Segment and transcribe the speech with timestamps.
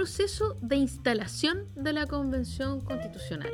[0.00, 3.52] Proceso de instalación de la Convención Constitucional.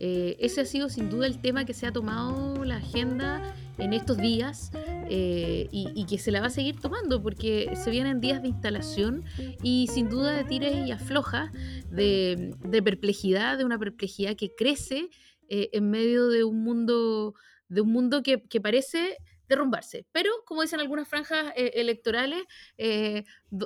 [0.00, 3.92] Eh, ese ha sido sin duda el tema que se ha tomado la agenda en
[3.92, 4.72] estos días
[5.08, 9.22] eh, y, que se la va a seguir tomando porque se vienen días de instalación
[9.62, 11.52] y sin duda de tires y aflojas,
[11.88, 15.08] de, perplejidad, de una perplejidad que crece
[15.48, 17.34] eh, en medio de un mundo,
[17.68, 19.18] de un mundo que, que parece
[19.48, 20.06] derrumbarse.
[20.12, 22.44] Pero, como dicen algunas franjas eh, electorales,
[22.78, 23.24] eh,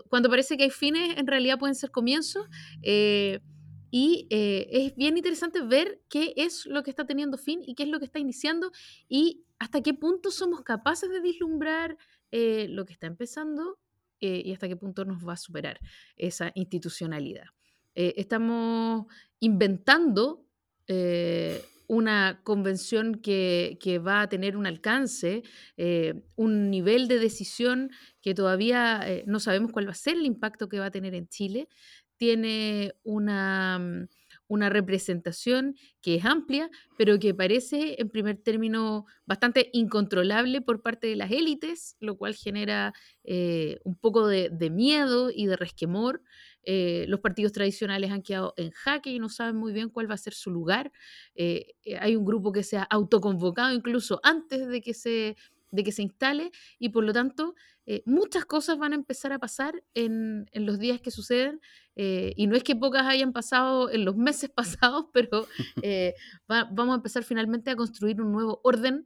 [0.09, 2.47] cuando parece que hay fines, en realidad pueden ser comienzos.
[2.83, 3.41] Eh,
[3.93, 7.89] y es bien interesante ver qué es lo que está teniendo fin y qué es
[7.89, 8.71] lo que está iniciando
[9.09, 11.97] y hasta qué punto somos capaces de vislumbrar
[12.31, 13.81] lo que está empezando
[14.21, 15.81] y hasta qué punto nos va a superar
[16.15, 17.47] esa institucionalidad.
[17.97, 19.07] estamos
[19.41, 20.47] inventando
[21.91, 25.43] una convención que, va a tener un alcance,
[25.77, 27.91] eh, un nivel de decisión
[28.23, 31.17] que todavía eh, no sabemos cuál va a ser el impacto que va a tener
[31.17, 31.69] en Chile.
[32.17, 34.09] Tiene una, mm,
[34.47, 41.09] una representación que es amplia, pero que parece en primer término bastante incontrolable por parte
[41.09, 42.93] de las élites, lo cual genera
[43.25, 46.23] eh, un poco de, de, miedo y de resquemor.
[46.65, 50.15] Eh, los partidos tradicionales han quedado en jaque y no saben muy bien cuál va
[50.15, 50.93] a ser su lugar.
[51.35, 55.37] Eh, eh, hay un grupo que se ha autoconvocado incluso antes de que se,
[55.71, 57.55] de que se instale y por lo tanto
[58.05, 61.61] muchas cosas van a empezar a pasar en, los días que suceden
[61.97, 65.49] y no es que pocas hayan pasado en los meses pasados, pero
[66.49, 69.05] vamos a empezar finalmente a construir un nuevo orden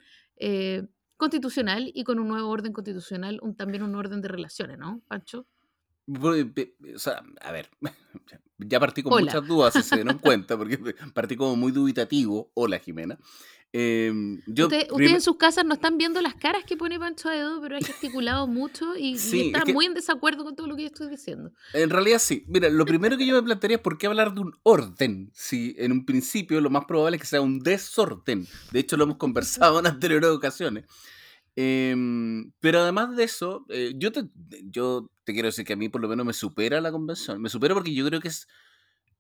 [1.17, 5.47] constitucional y con un nuevo orden constitucional un, también un orden de relaciones, ¿no, Pancho?
[6.07, 7.71] O sea, a ver,
[8.59, 10.79] ya partí con muchas dudas, si se dieron cuenta, porque
[11.13, 12.51] partí como muy dubitativo.
[12.55, 13.19] Hola, Jimena.
[13.77, 17.77] Em, Ustedes en sus casas no están viendo las caras que pone Pancho Aedo, pero
[17.77, 21.51] ha gesticulado mucho y, está muy en desacuerdo con todo lo que yo estoy diciendo.
[21.73, 22.45] En realidad sí.
[22.47, 25.75] Mira, lo primero que yo me plantearía es por qué hablar de un orden, si
[25.77, 28.47] en un principio lo más probable es que sea un desorden.
[28.71, 30.85] De hecho, lo hemos conversado en anteriores ocasiones.
[31.57, 34.25] Em, pero además de eso, eh, yo, te,
[34.65, 37.41] yo te quiero decir que a mí por lo menos me supera la convención.
[37.41, 38.49] Me supera porque yo creo que es,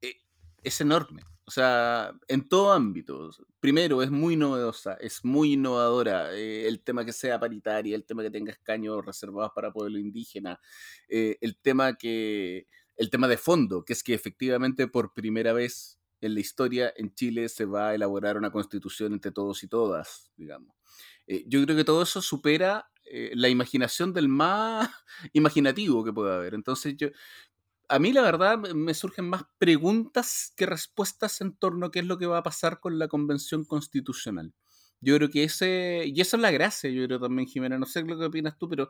[0.02, 0.16] eh,
[0.62, 1.22] es enorme.
[1.46, 3.30] O sea, en todo ámbito.
[3.60, 6.34] Primero, es muy novedosa, es muy innovadora.
[6.34, 10.60] Eh, el tema que sea paritaria, el tema que tenga escaños reservados para pueblo indígena,
[11.08, 12.66] el tema que.
[12.96, 17.12] El tema de fondo, que es que efectivamente por primera vez en la historia en
[17.14, 20.74] Chile se va a elaborar una constitución entre todos y todas, digamos.
[21.26, 24.88] Eh, yo creo que todo eso supera eh, la imaginación del más
[25.32, 26.54] imaginativo que pueda haber.
[26.54, 27.08] Entonces, yo,
[27.88, 32.06] a mí la verdad me surgen más preguntas que respuestas en torno a qué es
[32.06, 34.54] lo que va a pasar con la convención constitucional.
[35.00, 38.02] Yo creo que ese, y esa es la gracia, yo creo también, Jimena, no sé
[38.02, 38.88] lo que opinas tú, pero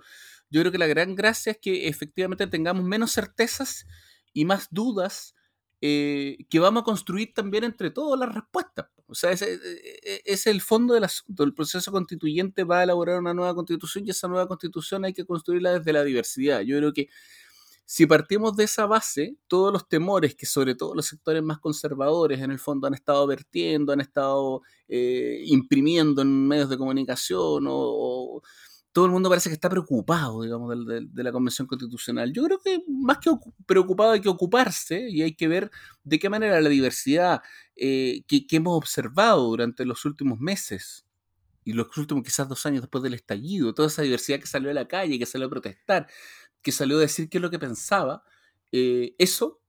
[0.48, 3.86] yo creo que la gran gracia es que efectivamente tengamos menos certezas
[4.32, 5.34] y más dudas
[5.80, 8.86] eh, que vamos a construir también entre todos las respuestas.
[9.06, 9.58] O sea, ese, e,
[10.02, 11.44] e, es el fondo del asunto.
[11.44, 15.24] El proceso constituyente va a elaborar una nueva constitución y esa nueva constitución hay que
[15.24, 16.60] construirla desde la diversidad.
[16.62, 17.08] Yo creo que
[17.86, 22.40] si partimos de esa base, todos los temores que sobre todo los sectores más conservadores
[22.40, 28.42] en el fondo han estado vertiendo, han estado eh, imprimiendo en medios de comunicación o
[28.94, 32.32] todo el mundo parece que está preocupado, digamos, de, la Convención Constitucional.
[32.32, 33.28] Yo creo que más que
[33.66, 35.72] preocupado hay que ocuparse y hay que ver
[36.04, 37.42] de qué manera la diversidad
[37.74, 41.04] eh, que, hemos observado durante los últimos meses
[41.64, 44.74] y los últimos quizás dos años después del estallido, toda esa diversidad que salió a
[44.74, 46.06] la calle, que salió a protestar,
[46.62, 48.22] que salió a decir qué es lo que pensaba,
[48.70, 49.60] eh, eso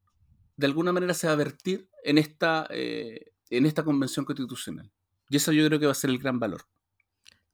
[0.56, 4.92] de alguna manera se va a vertir en esta, eh, en esta Convención Constitucional.
[5.30, 6.68] Y eso yo creo que va a ser el gran valor.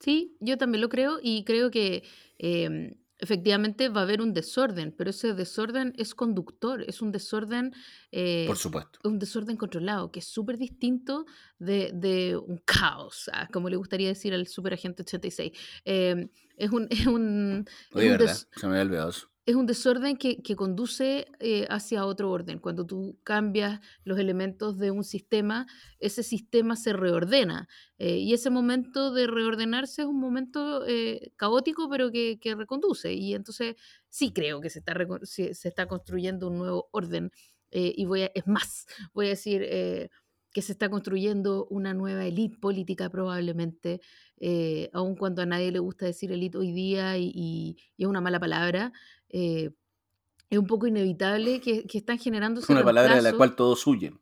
[0.01, 2.03] Sí, yo también lo creo y creo que
[2.39, 7.71] em, efectivamente va a haber un desorden, pero ese desorden es conductor, es un desorden,
[8.11, 8.99] eh, Por supuesto.
[9.03, 11.25] un desorden controlado, que es súper distinto
[11.59, 15.51] de, un caos, ah, como le gustaría decir al superagente 86.
[15.85, 16.87] Em, es un...
[16.91, 18.35] Es un, Oye, ¿verdad?
[18.35, 19.30] Se me había olvidado eso.
[19.45, 22.59] Es un desorden que, conduce eh, hacia otro orden.
[22.59, 25.65] Cuando tú cambias los elementos de un sistema,
[25.99, 27.67] ese sistema se reordena.
[27.97, 33.13] Eh, y ese momento de reordenarse es un momento eh, caótico, pero que, reconduce.
[33.13, 33.75] Y entonces
[34.09, 34.93] sí creo que se está,
[35.23, 37.31] se, está construyendo un nuevo orden.
[37.71, 39.61] y voy es más, voy a decir
[40.53, 44.01] que se está construyendo una nueva élite política probablemente,
[44.93, 48.91] aun cuando a nadie le gusta decir élite hoy día y es una mala palabra,
[49.31, 49.71] eh,
[50.49, 52.59] es un poco inevitable que, están generando...
[52.59, 54.19] Es una palabra de la cual todos huyen.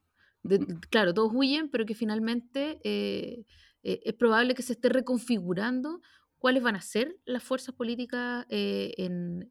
[0.89, 3.45] claro, todos huyen, pero que finalmente eh,
[3.83, 6.01] eh, es probable que se esté reconfigurando
[6.37, 9.49] cuáles van a ser las fuerzas políticas en,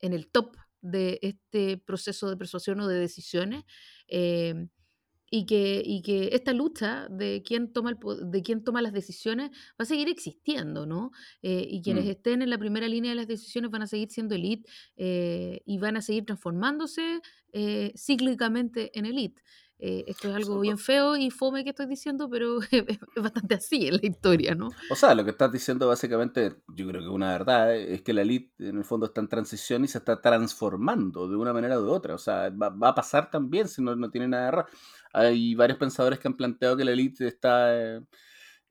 [0.00, 3.64] el top de este proceso de persuasión o de decisiones
[5.30, 7.98] y que, y que esta lucha de quién, toma el,
[8.30, 11.12] de quién toma las decisiones va a seguir existiendo, ¿no?
[11.42, 12.10] Eh, y quienes mm.
[12.10, 15.78] estén en la primera línea de las decisiones van a seguir siendo elite eh, y
[15.78, 17.20] van a seguir transformándose
[17.52, 19.40] eh, cíclicamente en elite.
[19.80, 23.94] Esto es algo bien feo y fome que estoy diciendo, pero es, bastante así en
[23.94, 24.70] la historia, ¿no?
[24.90, 28.22] O sea, lo que estás diciendo básicamente, yo creo que una verdad es que la
[28.22, 31.88] elite en el fondo está en transición y se está transformando de una manera u
[31.88, 32.14] otra.
[32.14, 34.66] O sea, va, va a pasar también si no, no tiene nada de error
[35.12, 38.00] hay varios pensadores que han planteado que la élite está eh,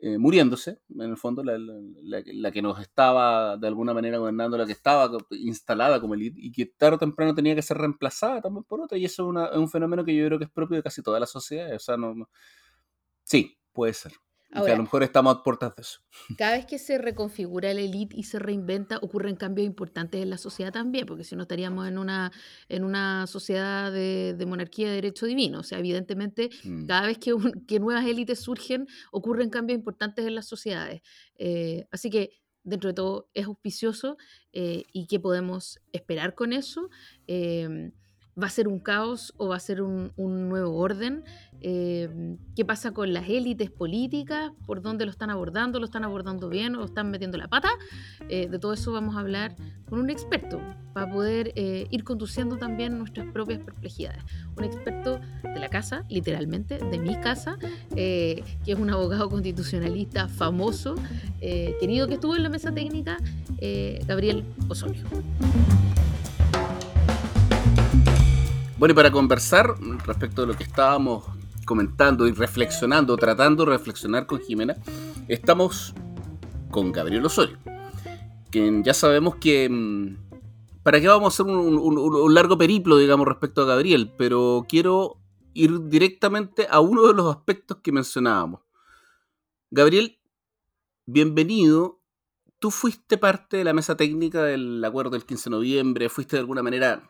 [0.01, 4.71] eh, muriéndose, en el fondo, la, que nos estaba de alguna manera gobernando, la que
[4.71, 8.81] estaba instalada como élite, y que tarde o temprano tenía que ser reemplazada también por
[8.81, 11.19] otra, y eso es, un fenómeno que yo creo que es propio de casi toda
[11.19, 11.75] la sociedad.
[11.75, 12.29] O sea, no,
[13.23, 14.13] sí, puede ser
[14.51, 15.99] a lo mejor estamos a puertas de eso.
[16.37, 20.37] Cada vez que se reconfigura la élite y se reinventa, ocurren cambios importantes en la
[20.37, 22.31] sociedad también, porque si no estaríamos en una,
[22.67, 25.59] en una sociedad de, monarquía de derecho divino.
[25.59, 26.87] O sea, evidentemente, mm.
[26.87, 27.35] cada vez que,
[27.67, 31.01] que, nuevas élites surgen, ocurren cambios importantes en las sociedades.
[31.35, 34.17] Eh, así que, dentro de todo, es auspicioso
[34.51, 36.89] eh, y qué podemos esperar con eso.
[37.27, 37.91] Eh,
[38.41, 41.23] ¿Va a ser un caos o va a ser un, nuevo orden?
[41.61, 44.51] Eh, ¿Qué pasa con las élites políticas?
[44.65, 45.79] ¿Por dónde lo están abordando?
[45.79, 47.69] ¿Lo están abordando bien o están metiendo la pata?
[48.29, 49.55] Eh, de todo eso vamos a hablar
[49.89, 50.61] con un experto
[50.93, 54.23] para poder eh, ir conduciendo también nuestras propias perplejidades.
[54.55, 57.57] Un experto de la casa, literalmente, de mi casa,
[57.93, 60.95] que es un abogado constitucionalista famoso,
[61.39, 63.17] querido que estuvo en la mesa técnica,
[64.07, 65.03] Gabriel Osorio.
[68.79, 71.25] Bueno, y para conversar respecto de lo que estábamos
[71.65, 74.77] comentando y reflexionando, tratando de reflexionar con Jimena,
[75.27, 75.93] estamos
[76.71, 77.57] con Gabriel Osorio,
[78.49, 79.67] quien ya sabemos que...
[79.69, 80.15] Mm,
[80.81, 84.13] ¿Para qué vamos a hacer un, largo periplo, digamos, respecto a Gabriel?
[84.17, 85.17] Pero quiero
[85.53, 88.61] ir directamente a uno de los aspectos que mencionábamos.
[89.71, 90.19] Gabriel,
[91.05, 91.99] bienvenido.
[92.59, 96.39] Tú fuiste parte de la mesa técnica del acuerdo del 15 de noviembre, fuiste de
[96.39, 97.03] alguna manera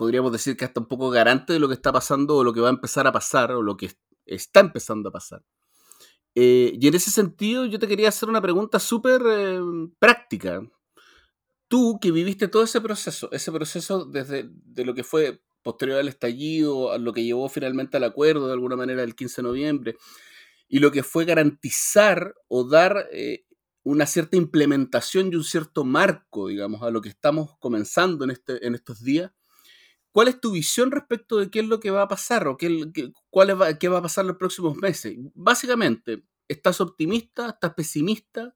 [0.00, 2.60] podríamos decir que hasta un poco garante de lo que está pasando o lo que
[2.62, 3.92] va a empezar a pasar o lo que
[4.24, 5.44] está empezando a pasar.
[6.34, 9.60] Eh, y en ese sentido yo te quería hacer una pregunta súper eh,
[9.98, 10.62] práctica.
[11.68, 16.08] Tú que viviste todo ese proceso, ese proceso desde de lo que fue posterior al
[16.08, 19.96] estallido, a lo que llevó finalmente al acuerdo de alguna manera el 15 de noviembre,
[20.66, 23.44] y lo que fue garantizar o dar eh,
[23.82, 28.66] una cierta implementación y un cierto marco, digamos, a lo que estamos comenzando en, este,
[28.66, 29.32] en estos días,
[30.12, 32.90] ¿Cuál es tu visión respecto de qué es lo que va a pasar o qué,
[33.30, 35.16] cuál va, qué va a pasar los próximos meses?
[35.34, 37.50] Básicamente, ¿estás optimista?
[37.50, 38.54] ¿Estás pesimista?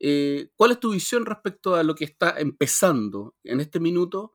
[0.00, 4.34] Eh, ¿Cuál es tu visión respecto a lo que está empezando en este minuto,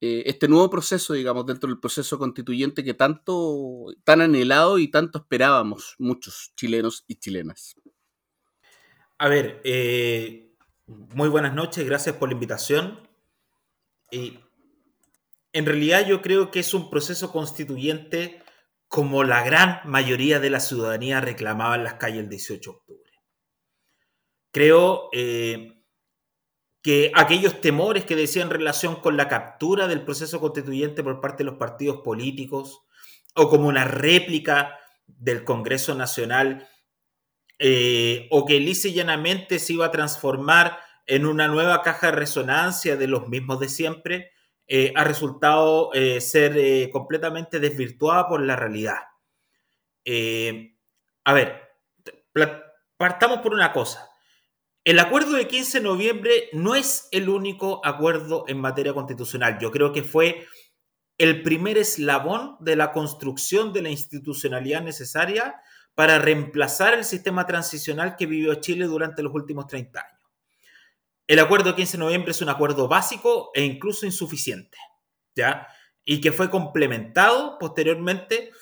[0.00, 5.18] eh, este nuevo proceso, digamos, dentro del proceso constituyente que tanto, tan anhelado y tanto
[5.18, 7.76] esperábamos muchos chilenos y chilenas?
[9.18, 10.54] A ver, eh,
[10.86, 13.00] muy buenas noches, gracias por la invitación.
[14.10, 14.38] Y
[15.56, 18.42] en realidad yo creo que es un proceso constituyente
[18.88, 23.12] como la gran mayoría de la ciudadanía reclamaba en las calles el 18 de octubre.
[24.50, 25.82] Creo eh,
[26.82, 31.42] que aquellos temores que decían en relación con la captura del proceso constituyente por parte
[31.42, 32.82] de los partidos políticos
[33.34, 36.68] o como una réplica del Congreso Nacional
[37.58, 42.16] eh, o que lisa y llanamente se iba a transformar en una nueva caja de
[42.16, 44.35] resonancia de los mismos de siempre,
[44.68, 48.98] eh, ha resultado eh, ser eh, completamente desvirtuada por la realidad.
[51.24, 51.62] a ver,
[52.96, 54.08] partamos por una cosa.
[54.84, 59.58] El acuerdo de 15 de noviembre no es el único acuerdo en materia constitucional.
[59.60, 60.46] Yo creo que fue
[61.18, 65.60] el primer eslabón de la construcción de la institucionalidad necesaria
[65.94, 70.15] para reemplazar el sistema transicional que vivió Chile durante los últimos 30 años.
[71.26, 74.78] El acuerdo de 15 de noviembre es un acuerdo básico e incluso insuficiente,
[75.34, 75.66] ¿ya?
[76.04, 78.52] Y que fue complementado posteriormente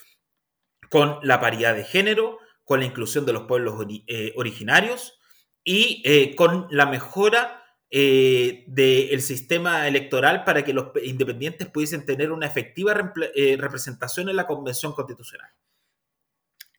[0.89, 3.75] con la paridad de género, con la inclusión de los pueblos
[4.07, 5.19] eh, originarios
[5.63, 12.31] y eh, con la mejora eh, del sistema electoral para que los independientes pudiesen tener
[12.31, 13.13] una efectiva
[13.57, 15.51] representación en la Convención Constitucional.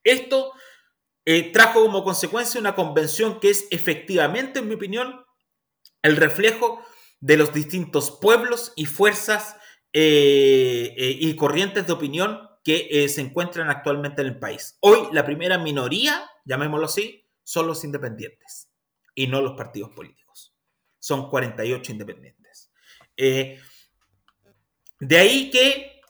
[0.03, 0.53] Esto
[1.53, 5.26] trajo como consecuencia una convención que es efectivamente, en mi opinión,
[6.03, 6.85] el reflejo
[7.21, 9.57] de los distintos pueblos y fuerzas
[9.93, 14.77] y corrientes de opinión que eh, se encuentran actualmente en el país.
[14.81, 18.69] Hoy la primera minoría, llamémoslo así, son los independientes
[19.15, 20.53] y no los partidos políticos.
[20.99, 22.73] Son 48 independientes.
[23.17, 23.61] Eh,
[24.99, 26.01] de ahí que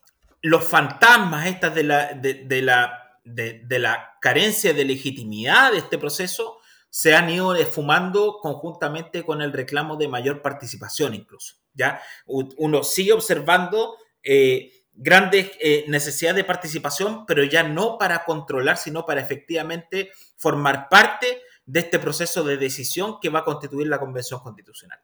[0.40, 6.55] los fantasmas estas de la, de, la, de, la carencia de legitimidad de este proceso
[6.96, 11.56] se han ido esfumando conjuntamente con el reclamo de mayor participación incluso.
[11.74, 12.00] ¿ya?
[12.24, 19.04] Uno sigue observando eh, grandes eh, necesidades de participación, pero ya no para controlar, sino
[19.04, 24.40] para efectivamente formar parte de este proceso de decisión que va a constituir la Convención
[24.40, 24.98] Constitucional.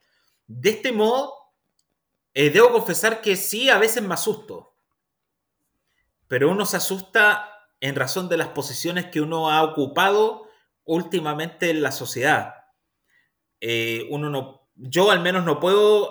[0.46, 1.34] De este modo,
[2.32, 4.78] eh, debo confesar que sí, a veces me asusto,
[6.26, 10.50] pero uno se asusta en razón de las posiciones que uno ha ocupado
[10.84, 12.54] últimamente en la sociedad.
[13.60, 16.10] Eh, uno no, yo al menos no puedo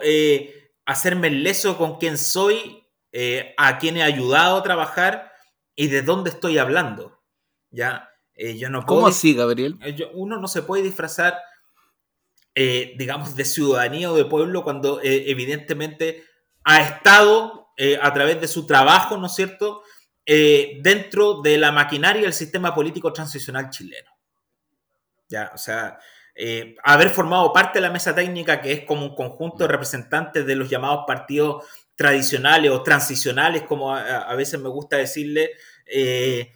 [0.86, 2.82] hacerme leso con quien soy
[3.14, 5.34] eh, a quién he ayudado a trabajar
[5.76, 7.22] y de dónde estoy hablando.
[7.70, 8.10] ¿ya?
[8.36, 9.78] Eh, yo no ¿Cómo así, Gabriel?
[9.82, 11.38] Eh, uno no se puede disfrazar,
[12.56, 16.26] digamos, de ciudadanía o de pueblo cuando evidentemente
[16.64, 17.70] ha estado
[18.02, 19.84] a través de su trabajo, ¿no es cierto?,
[20.26, 24.12] dentro de la maquinaria del sistema político transicional chileno.
[25.32, 25.98] Ya, o sea,
[26.84, 30.56] haber formado parte de la mesa técnica, que es como un conjunto de representantes de
[30.56, 31.64] los llamados partidos
[32.02, 35.52] tradicionales o transicionales, como a, veces me gusta decirle,
[35.86, 36.52] eh,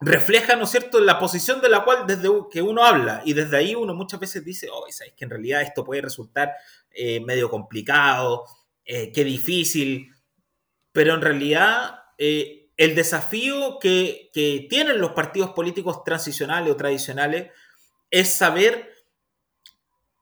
[0.00, 3.56] refleja, ¿no es cierto?, la posición de la cual desde que uno habla y desde
[3.56, 6.52] ahí uno muchas veces dice, oh, ¿sabes que en realidad esto puede resultar
[6.90, 8.46] eh, medio complicado,
[8.84, 10.10] eh, qué difícil,
[10.90, 12.00] pero en realidad
[12.80, 14.30] el desafío que,
[14.70, 17.52] tienen los partidos políticos transicionales o tradicionales
[18.10, 18.90] es saber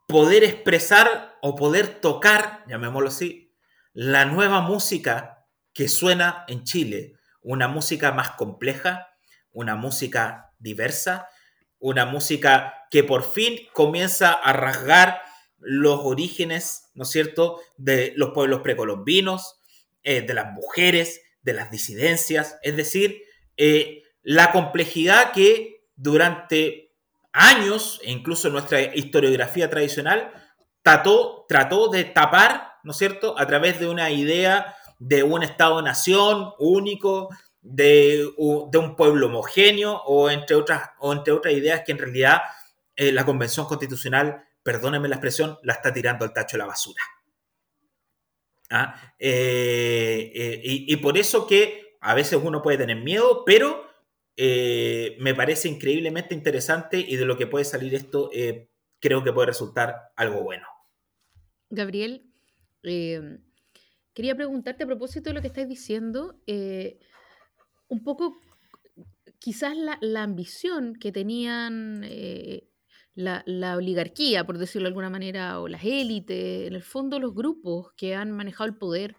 [0.08, 3.54] poder expresar o poder tocar, llamémoslo así,
[3.92, 9.06] la nueva música que suena en Chile, una música más compleja,
[9.52, 11.28] una música diversa,
[11.78, 15.22] una música que por fin comienza a rasgar
[15.58, 19.60] los orígenes, ¿no es cierto?, de los pueblos precolombinos,
[20.02, 23.22] eh, de las mujeres, de las disidencias, es decir,
[23.56, 26.92] eh, la complejidad que durante
[27.32, 30.32] años, e incluso nuestra historiografía tradicional,
[30.82, 36.54] trató, trató de tapar ¿no es cierto?, a través de una idea de un Estado-nación
[36.58, 37.28] único,
[37.60, 42.40] de, un pueblo homogéneo o entre, otras, o entre otras ideas que en realidad
[42.96, 47.02] eh, la Convención Constitucional, perdónenme la expresión, la está tirando al tacho de la basura.
[48.70, 49.14] ¿Ah?
[49.18, 53.86] Eh, eh, y, por eso que a veces uno puede tener miedo, pero
[54.36, 58.30] me parece increíblemente interesante y de lo que puede salir esto
[59.00, 60.66] creo que puede resultar algo bueno.
[61.70, 62.30] Gabriel,
[64.18, 66.98] quería preguntarte a propósito de lo que estáis diciendo, eh,
[67.88, 68.40] un poco
[69.38, 72.67] quizás la, ambición que tenían eh,
[73.18, 77.92] la, oligarquía, por decirlo de alguna manera, o las élites, en el fondo los grupos
[77.96, 79.16] que han manejado el poder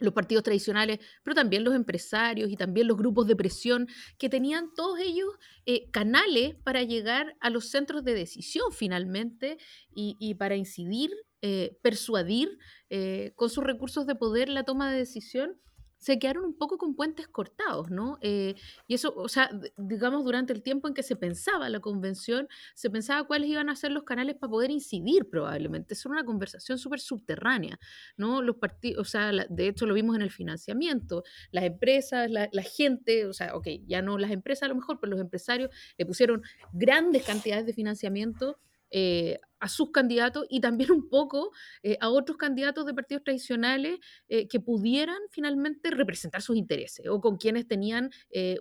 [0.00, 3.86] los partidos tradicionales, pero también los empresarios y también los grupos de presión,
[4.18, 5.28] que tenían todos ellos
[5.66, 9.56] eh, canales para llegar a los centros de decisión finalmente
[9.94, 11.12] y para incidir
[11.46, 12.56] eh, persuadir
[12.88, 15.60] eh, con sus recursos de poder la toma de decisión,
[16.04, 18.18] se quedaron un poco con puentes cortados, ¿no?
[18.20, 18.56] Eh,
[18.86, 22.90] y eso, o sea, digamos, durante el tiempo en que se pensaba la convención, se
[22.90, 25.94] pensaba cuáles iban a ser los canales para poder incidir probablemente.
[25.94, 27.78] Es una conversación súper subterránea,
[28.18, 28.42] ¿no?
[28.42, 32.62] Los partidos, o sea, de hecho lo vimos en el financiamiento, las empresas, la, la,
[32.62, 36.04] gente, o sea, ok, ya no las empresas a lo mejor, pero los empresarios le
[36.04, 36.42] pusieron
[36.74, 38.58] grandes cantidades de financiamiento
[38.96, 41.50] eh, a sus candidatos y también un poco
[41.82, 43.98] eh, a otros candidatos de partidos tradicionales
[44.28, 48.10] eh, que pudieran finalmente representar sus intereses o con quienes tenían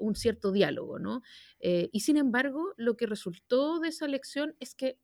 [0.01, 0.97] un cierto diálogo.
[0.97, 1.21] ¿no?
[1.59, 4.97] y sin embargo, lo que resultó de esa elección es que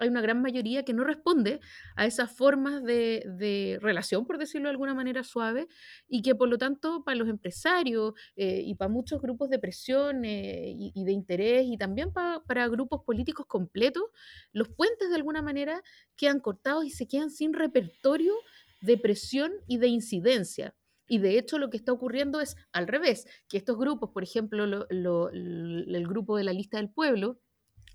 [0.00, 1.60] hay una gran mayoría que no responde
[1.94, 5.68] a esas formas de, relación, por decirlo de alguna manera suave,
[6.08, 10.24] y que por lo tanto para los empresarios eh, y para muchos grupos de presión
[10.24, 14.04] eh, y, de interés y también para grupos políticos completos,
[14.52, 15.82] los puentes de alguna manera
[16.16, 18.34] quedan cortados y se quedan sin repertorio
[18.80, 20.74] de presión y de incidencia.
[21.06, 24.64] Y de hecho lo que está ocurriendo es al revés, que estos grupos, por ejemplo,
[24.64, 27.40] el grupo de la lista del pueblo,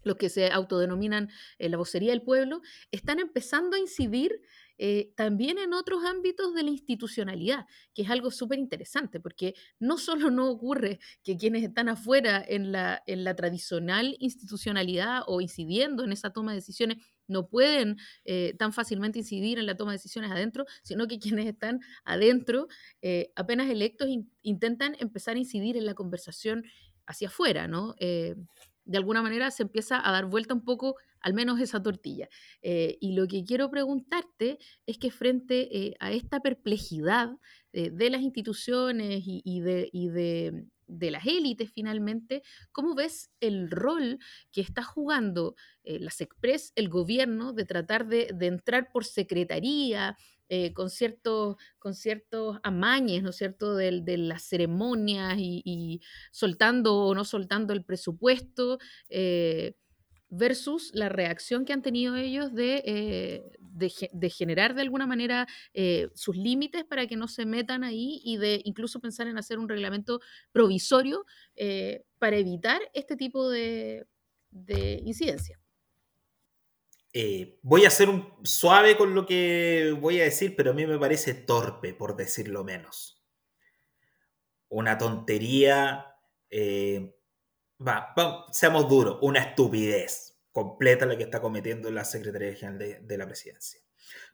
[0.05, 4.39] los que se autodenominan eh, la vocería del pueblo, están empezando a incidir
[4.77, 9.97] eh, también en otros ámbitos de la institucionalidad, que es algo súper interesante, porque no
[9.97, 16.03] solo no ocurre que quienes están afuera en la, en la tradicional institucionalidad o incidiendo
[16.03, 16.97] en esa toma de decisiones
[17.27, 21.47] no pueden eh, tan fácilmente incidir en la toma de decisiones adentro, sino que quienes
[21.47, 22.67] están adentro,
[23.35, 24.07] apenas electos,
[24.43, 26.63] intentan empezar a incidir en la conversación
[27.07, 27.95] hacia afuera, ¿no?
[28.86, 32.30] De alguna manera se empieza a dar vuelta un poco, al menos esa tortilla.
[32.62, 37.32] Eh, y lo que quiero preguntarte es que frente eh, a esta perplejidad
[37.74, 39.89] eh, de las instituciones y, de,
[40.88, 44.20] de, las élites finalmente, ¿cómo ves el rol
[44.51, 50.18] que está jugando las Express, el gobierno, de tratar de, de entrar por secretaría?
[50.50, 57.16] Eh, con, ciertos, con ciertos amañes, ¿no cierto?, de, de las ceremonias y, soltando o
[57.16, 58.78] no soltando el presupuesto,
[59.10, 59.74] eh,
[60.30, 65.48] versus la reacción que han tenido ellos de, eh, de, generar de alguna manera
[66.14, 69.70] sus límites para que no se metan ahí y de incluso pensar en hacer un
[69.70, 70.20] reglamento
[70.52, 71.25] provisorio
[72.20, 74.08] para evitar este tipo de,
[74.52, 75.60] de incidencia.
[77.17, 80.86] Eh, voy a ser un, suave con lo que voy a decir, pero a mí
[80.86, 83.24] me parece torpe, por decirlo menos.
[84.67, 86.17] Una tontería,
[86.50, 87.15] eh,
[87.79, 88.13] va,
[88.51, 93.79] seamos duros, una estupidez completa la que está cometiendo la Secretaría General de, la Presidencia.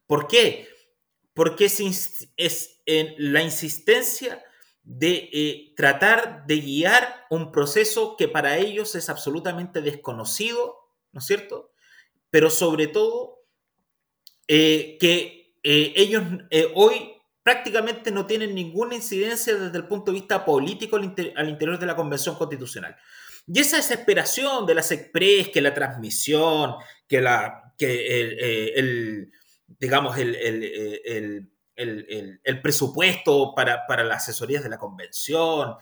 [0.07, 0.67] ¿Por qué?
[1.35, 4.43] Porque es, es en la insistencia
[4.81, 10.79] de eh, tratar de guiar un proceso que para ellos es absolutamente desconocido,
[11.11, 11.71] ¿no es cierto?
[12.31, 13.43] Pero sobre todo
[14.47, 20.19] eh, que eh, ellos eh, hoy prácticamente no tienen ninguna incidencia desde el punto de
[20.19, 22.95] vista político al, interior de la Convención Constitucional.
[23.47, 26.75] Y esa desesperación de las expres, que la transmisión,
[27.07, 29.31] que, la, que el,
[29.79, 30.35] digamos, el,
[31.75, 35.75] el, presupuesto para, para, las asesorías de la Convención,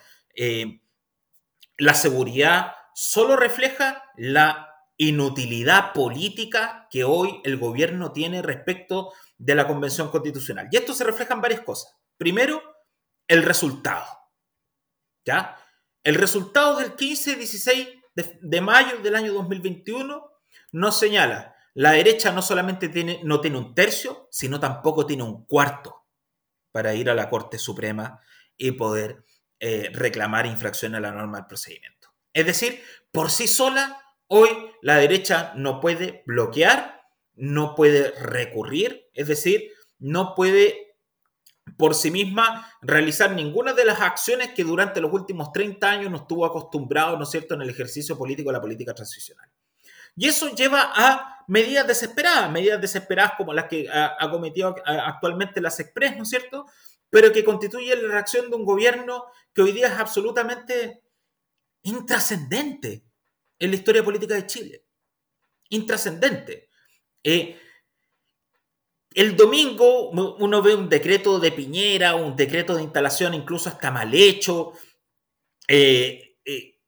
[1.77, 4.69] la seguridad, solo refleja la
[4.99, 10.67] inutilidad política que hoy el gobierno tiene respecto de la Convención Constitucional.
[10.69, 11.95] Y esto se refleja en varias cosas.
[12.17, 12.61] Primero,
[13.27, 14.05] el resultado.
[15.25, 15.57] ¿Ya?
[16.03, 18.01] El resultado del 15-16
[18.41, 20.31] de, mayo del año 2021
[20.73, 25.45] nos señala, la derecha no solamente tiene, no tiene un tercio, sino tampoco tiene un
[25.45, 26.07] cuarto
[26.73, 28.19] para ir a la Corte Suprema
[28.57, 29.23] y poder
[29.61, 32.09] eh, reclamar infracción a la norma del procedimiento.
[32.33, 32.83] Es decir,
[33.13, 34.49] por sí sola Hoy
[34.83, 37.01] la derecha no puede bloquear,
[37.33, 40.95] no puede recurrir, es decir, no puede
[41.77, 46.27] por sí misma realizar ninguna de las acciones que durante los últimos 30 años nos
[46.27, 49.49] tuvo acostumbrados, ¿no es cierto?, en el ejercicio político de la política transicional.
[50.15, 55.79] Y eso lleva a medidas desesperadas, medidas desesperadas como las que ha, cometido actualmente las
[55.79, 56.67] Express, ¿no es cierto?,
[57.09, 61.01] pero que constituyen la reacción de un gobierno que hoy día es absolutamente
[61.81, 63.08] intrascendente
[63.59, 64.85] en la historia política de Chile.
[65.69, 66.69] Intrascendente.
[67.23, 67.59] Eh,
[69.13, 74.13] el domingo uno ve un decreto de Piñera, un decreto de instalación incluso hasta mal
[74.13, 74.73] hecho,
[75.67, 76.79] eh, eh,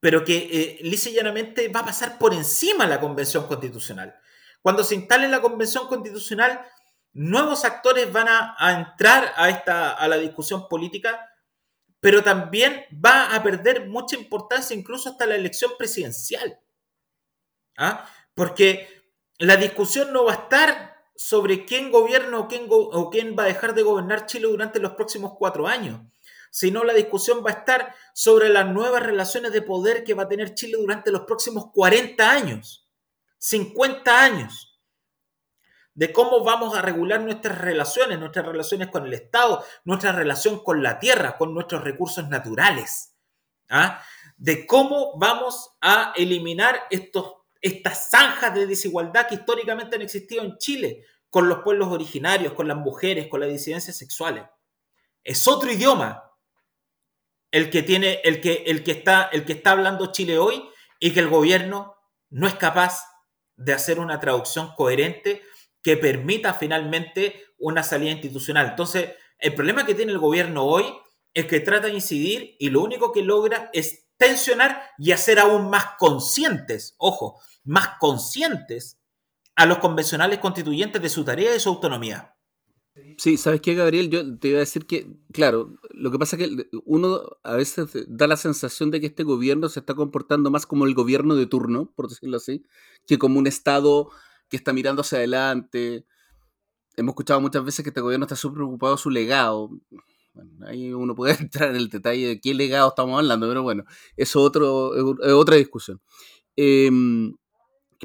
[0.00, 4.14] pero que lisa y llanamente va a pasar por encima la Convención Constitucional.
[4.62, 6.60] Cuando se instale la Convención Constitucional,
[7.12, 11.30] nuevos actores van a, a entrar a, esta, a la discusión política
[12.06, 16.56] pero también va a perder mucha importancia incluso hasta la elección presidencial.
[17.76, 18.08] ¿Ah?
[18.32, 18.86] Porque
[19.38, 23.46] la discusión no va a estar sobre quién gobierna o quién, o quién va a
[23.48, 26.00] dejar de gobernar Chile durante los próximos cuatro años,
[26.52, 30.28] sino la discusión va a estar sobre las nuevas relaciones de poder que va a
[30.28, 32.88] tener Chile durante los próximos 40 años,
[33.38, 34.65] 50 años
[35.96, 40.82] de cómo vamos a regular nuestras relaciones, nuestras relaciones con el Estado, nuestra relación con
[40.82, 43.14] la tierra, con nuestros recursos naturales,
[43.70, 44.02] ¿ah?
[44.36, 50.58] de cómo vamos a eliminar estos, estas zanjas de desigualdad que históricamente han existido en
[50.58, 54.44] Chile con los pueblos originarios, con las mujeres, con las disidencias sexuales.
[55.24, 56.30] Es otro idioma
[57.50, 60.62] el que tiene, el que, el que está, el que está hablando Chile hoy
[61.00, 61.96] y que el gobierno
[62.28, 63.02] no es capaz
[63.56, 65.42] de hacer una traducción coherente
[65.86, 68.70] que permita finalmente una salida institucional.
[68.70, 70.84] Entonces, el problema que tiene el gobierno hoy
[71.32, 75.70] es que trata de incidir y lo único que logra es tensionar y hacer aún
[75.70, 78.98] más conscientes, ojo, más conscientes
[79.54, 82.34] a los convencionales constituyentes de su tarea y de su autonomía.
[83.16, 84.10] Sí, ¿sabes qué, Gabriel?
[84.10, 87.90] Yo te iba a decir que, claro, lo que pasa es que uno a veces
[88.08, 91.46] da la sensación de que este gobierno se está comportando más como el gobierno de
[91.46, 92.64] turno, por decirlo así,
[93.06, 94.10] que como un Estado
[94.48, 96.04] que está mirando hacia adelante.
[96.96, 99.70] Hemos escuchado muchas veces que este gobierno está súper preocupado de su legado.
[100.66, 103.84] Ahí uno puede entrar en el detalle de qué legado estamos hablando, pero bueno,
[104.16, 106.00] eso otro, es otra discusión.
[106.56, 107.34] Em,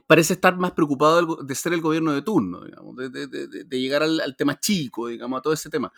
[0.08, 4.60] parece estar más preocupado de ser el gobierno de turno, digamos, de, llegar al, tema
[4.60, 5.91] chico, digamos, a todo ese tema.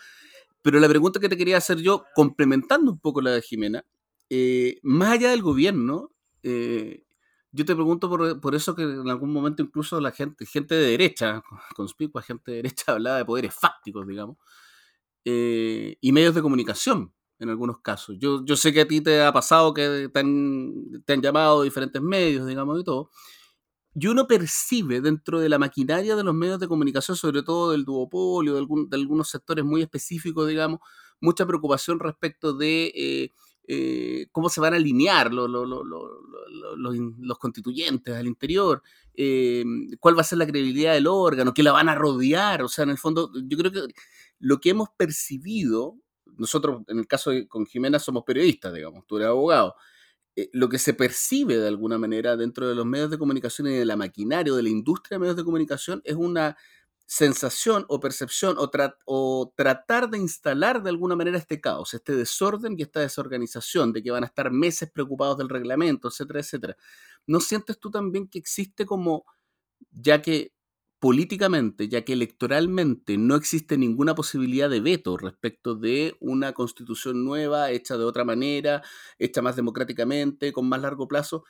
[0.61, 3.85] Pero la pregunta que te quería hacer yo, complementando un poco la de Jimena,
[4.29, 7.02] eh, más allá del gobierno, eh,
[7.53, 8.09] yo te pregunto
[8.41, 11.43] por, eso que en algún momento incluso la gente, gente de derecha,
[11.75, 14.37] conspicua gente de derecha, hablaba de poderes fácticos, digamos,
[15.23, 18.17] eh, y medios de comunicación en algunos casos.
[18.19, 21.61] Yo, yo sé que a ti te ha pasado que te han, te han llamado
[21.61, 23.11] diferentes medios, digamos, y todo,
[23.95, 27.85] y uno percibe dentro de la maquinaria de los medios de comunicación, sobre todo del
[27.85, 30.79] duopolio, de, de algunos sectores muy específicos, digamos,
[31.21, 33.31] mucha preocupación respecto de eh,
[33.67, 35.49] eh, cómo se van a alinear los,
[37.39, 38.81] constituyentes al interior,
[39.13, 39.63] eh,
[39.99, 42.63] cuál va a ser la credibilidad del órgano, que la van a rodear.
[42.63, 43.81] O sea, en el fondo, yo creo que
[44.39, 45.97] lo que hemos percibido,
[46.37, 49.75] nosotros en el caso de, con Jimena somos periodistas, digamos, tú eres abogado,
[50.35, 53.73] eh, lo que se percibe de alguna manera dentro de los medios de comunicación y
[53.73, 56.57] de la maquinaria o de la industria de medios de comunicación es una
[57.05, 62.83] sensación o percepción o, tratar de instalar de alguna manera este caos, este desorden y
[62.83, 66.77] esta desorganización, de que van a estar meses preocupados del reglamento, etcétera, etcétera.
[67.27, 69.25] ¿No sientes tú también que existe como,
[69.91, 70.53] ya que
[70.99, 77.71] políticamente, ya que electoralmente no existe ninguna posibilidad de veto respecto de una constitución nueva,
[77.71, 78.81] hecha de otra manera,
[79.19, 81.43] hecha más democráticamente, con más largo plazo,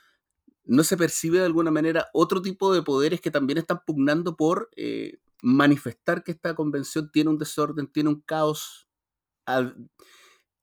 [0.66, 4.70] no se percibe de alguna manera otro tipo de poderes que también están pugnando por
[4.76, 8.88] eh, manifestar que esta convención tiene un desorden, tiene un caos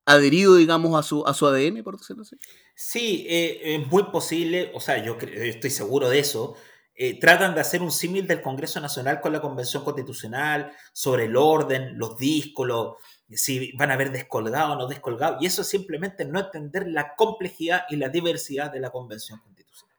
[0.07, 2.37] adherido, digamos, a su, a su ADN, por decirlo así.
[2.75, 6.57] Sí, eh, es muy posible, o sea, yo estoy seguro de eso,
[6.95, 11.37] eh, tratan de hacer un símil del Congreso Nacional con la Convención Constitucional sobre el
[11.37, 12.97] orden, los discos,
[13.29, 15.37] si van a haber descolgado o no descolgado.
[15.41, 19.97] Y eso es simplemente no entender la complejidad y la diversidad de la Convención Constitucional.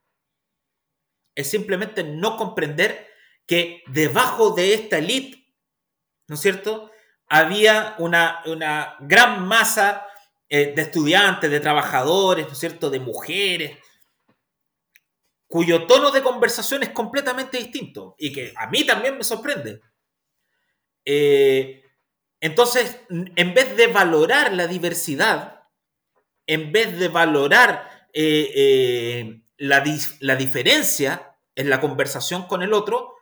[1.35, 3.10] Es simplemente no comprender
[3.51, 5.45] que debajo de esta élite,
[6.29, 6.89] ¿no es cierto?,
[7.27, 10.07] había una, una gran masa
[10.47, 13.77] eh, de estudiantes, de trabajadores, ¿no es cierto?, de mujeres,
[15.47, 19.81] cuyo tono de conversación es completamente distinto y que a mí también me sorprende.
[21.03, 21.83] Eh,
[22.39, 25.65] entonces, en vez de valorar la diversidad,
[26.47, 29.81] en vez de valorar eh, la,
[30.37, 33.17] diferencia en la conversación con el otro,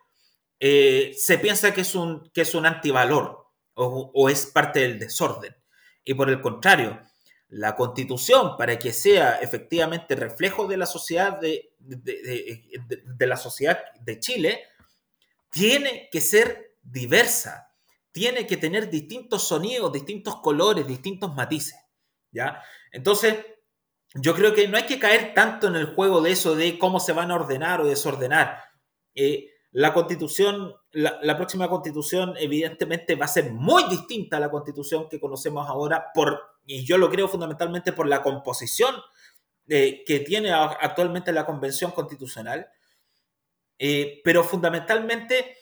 [0.60, 5.56] se piensa que es un, que es un antivalor o, o es parte del desorden.
[6.04, 7.02] Y por el contrario,
[7.50, 14.20] la constitución, para que sea efectivamente reflejo de la sociedad de, de, la sociedad de
[14.20, 14.64] Chile,
[15.50, 17.74] tiene que ser diversa,
[18.12, 21.76] tiene que tener distintos sonidos, distintos colores, distintos matices.
[22.32, 22.62] ¿ya?
[22.92, 23.36] Entonces,
[24.14, 27.00] yo creo que no hay que caer tanto en el juego de eso de cómo
[27.00, 28.64] se van a ordenar o desordenar.
[29.16, 35.08] Eh, la constitución, la, próxima constitución evidentemente va a ser muy distinta a la constitución
[35.08, 38.96] que conocemos ahora, por, y yo lo creo fundamentalmente por la composición
[39.68, 42.68] eh, que tiene actualmente la convención constitucional,
[43.78, 45.59] eh, pero fundamentalmente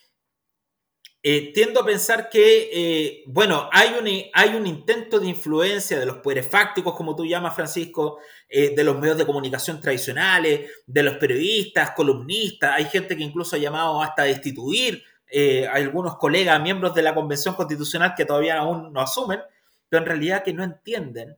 [1.23, 6.17] eh, tiendo a pensar que, bueno, hay un, hay un intento de influencia de los
[6.17, 11.15] poderes fácticos, como tú llamas, Francisco, eh, de los medios de comunicación tradicionales, de los
[11.15, 12.75] periodistas, columnistas.
[12.75, 17.01] Hay gente que incluso ha llamado hasta a destituir eh, a algunos colegas, miembros de
[17.01, 19.41] la Convención Constitucional que todavía aún no asumen,
[19.89, 21.35] pero en realidad que no entienden,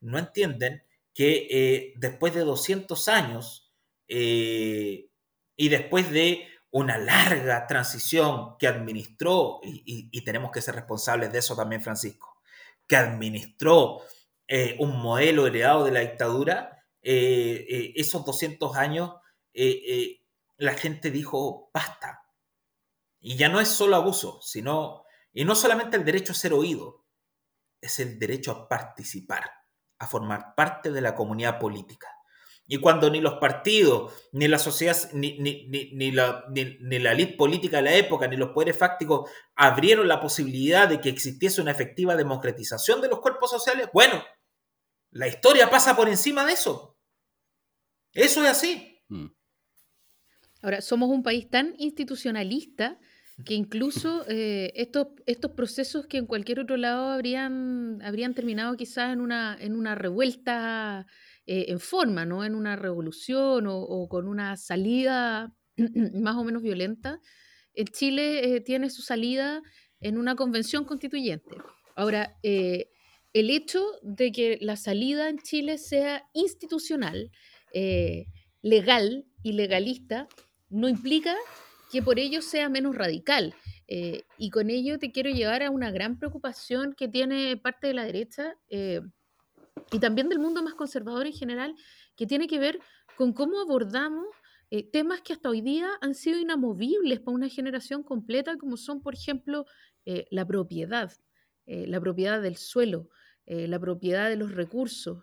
[0.00, 0.82] no entienden
[1.14, 3.70] que eh, después de 200 años
[4.08, 5.08] y
[5.56, 11.80] después de una larga transición que administró, y, tenemos que ser responsables de eso también,
[11.80, 12.42] Francisco,
[12.86, 14.02] que administró
[14.46, 19.14] eh, un modelo heredado de la dictadura, eh, eh, esos 200 años
[20.58, 22.26] la gente dijo, basta.
[23.20, 27.06] Y ya no es solo abuso, sino, y no solamente el derecho a ser oído,
[27.80, 29.50] es el derecho a participar,
[29.98, 32.06] a formar parte de la comunidad política.
[32.68, 37.76] Y cuando ni los partidos, ni la sociedad, ni, ni, la, ni, la elite política
[37.76, 42.16] de la época, ni los poderes fácticos abrieron la posibilidad de que existiese una efectiva
[42.16, 44.22] democratización de los cuerpos sociales, bueno,
[45.12, 46.98] la historia pasa por encima de eso.
[48.12, 49.00] Eso es así.
[49.08, 49.26] Mm.
[50.62, 52.98] Ahora, somos un país tan institucionalista
[53.44, 59.12] que incluso eh, estos, estos procesos que en cualquier otro lado habrían, habrían terminado quizás
[59.12, 61.06] en una, en una revuelta
[61.48, 62.44] eh, en forma, ¿no?
[62.44, 65.54] En una revolución o, con una salida
[66.14, 67.20] más o menos violenta.
[67.72, 69.62] En Chile eh, tiene su salida
[70.00, 71.56] en una convención constituyente.
[71.94, 72.90] Ahora, eh,
[73.32, 77.30] el hecho de que la salida en Chile sea institucional,
[78.62, 80.26] legal y legalista,
[80.70, 81.36] no implica
[81.92, 83.54] que por ello sea menos radical.
[83.86, 88.04] y con ello te quiero llevar a una gran preocupación que tiene parte de la
[88.04, 88.56] derecha
[89.92, 91.74] y también del mundo más conservador en general,
[92.16, 92.80] que tiene que ver
[93.16, 94.26] con cómo abordamos
[94.70, 99.00] eh, temas que hasta hoy día han sido inamovibles para una generación completa, como son,
[99.00, 99.64] por ejemplo,
[100.04, 101.12] eh, la propiedad,
[101.66, 103.08] eh, la propiedad del suelo,
[103.48, 105.22] la propiedad de los recursos,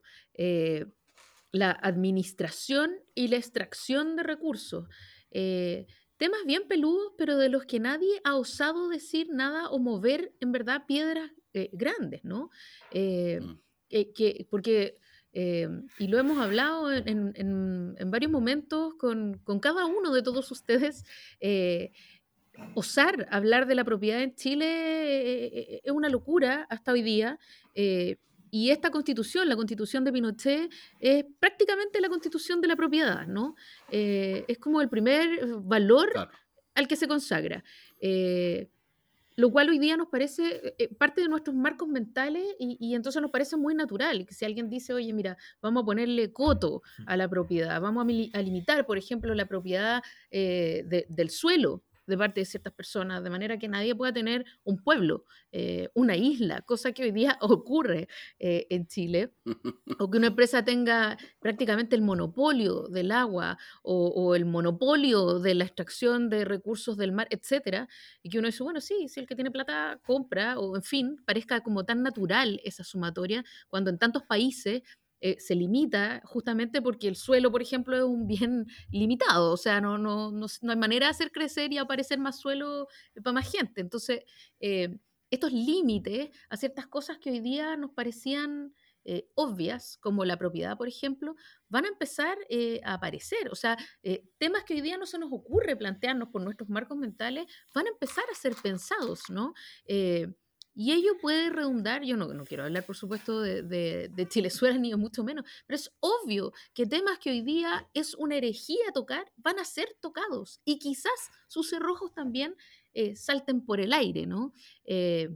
[1.52, 4.88] la administración y la extracción de recursos.
[5.30, 10.54] temas bien peludos, pero de los que nadie ha osado decir nada o mover en
[10.54, 11.32] verdad piedras
[11.74, 12.50] grandes, ¿no?
[12.94, 13.60] Mm.
[13.96, 14.98] Eh, que, porque,
[15.34, 20.50] eh, y lo hemos hablado en, en, varios momentos con, con, cada uno de todos
[20.50, 21.06] ustedes,
[21.40, 21.92] eh,
[22.74, 27.38] osar hablar de la propiedad en Chile es una locura hasta hoy día.
[27.76, 33.56] y esta constitución, la constitución de Pinochet, es prácticamente la constitución de la propiedad, ¿no?
[33.92, 36.30] es como el primer valor
[36.74, 37.64] al que se consagra
[39.36, 43.32] lo cual hoy día nos parece eh, parte de nuestros marcos mentales y, entonces nos
[43.32, 47.28] parece muy natural que si alguien dice, oye, mira, vamos a ponerle coto a la
[47.28, 52.74] propiedad, vamos a, limitar, por ejemplo, la propiedad eh, del suelo, de parte de ciertas
[52.74, 57.12] personas, de manera que nadie pueda tener un pueblo, eh, una isla, cosa que hoy
[57.12, 58.08] día ocurre
[58.40, 59.34] eh, en Chile,
[60.00, 65.66] o que una empresa tenga prácticamente el monopolio del agua o, el monopolio de la
[65.66, 67.88] extracción de recursos del mar, etcétera,
[68.22, 71.18] y que uno dice, bueno, sí, si el que tiene plata compra, o en fin,
[71.26, 74.82] parezca como tan natural esa sumatoria, cuando en tantos países
[75.26, 79.80] eh, se limita justamente porque el suelo, por ejemplo, es un bien limitado, o sea,
[79.80, 82.90] no, no, no, hay manera de hacer crecer y aparecer más suelo
[83.24, 83.80] para más gente.
[83.80, 84.26] Entonces,
[84.60, 85.00] eh,
[85.32, 88.74] estos límites a ciertas cosas que hoy día nos parecían
[89.06, 91.36] eh, obvias, como la propiedad, por ejemplo,
[91.70, 92.38] van a empezar
[92.84, 93.50] a aparecer.
[93.50, 93.78] O sea,
[94.38, 97.92] temas que hoy día no se nos ocurre plantearnos por nuestros marcos mentales, van a
[97.92, 99.54] empezar a ser pensados, ¿no?
[100.76, 104.28] Y ello puede redundar, yo no, quiero hablar por supuesto de, de, de
[104.80, 109.32] ni mucho menos, pero es obvio que temas que hoy día es una herejía tocar
[109.38, 111.14] van a ser tocados y quizás
[111.48, 112.56] sus cerrojos también
[112.94, 114.54] eh, salten por el aire, ¿no?
[114.86, 115.30] Eh,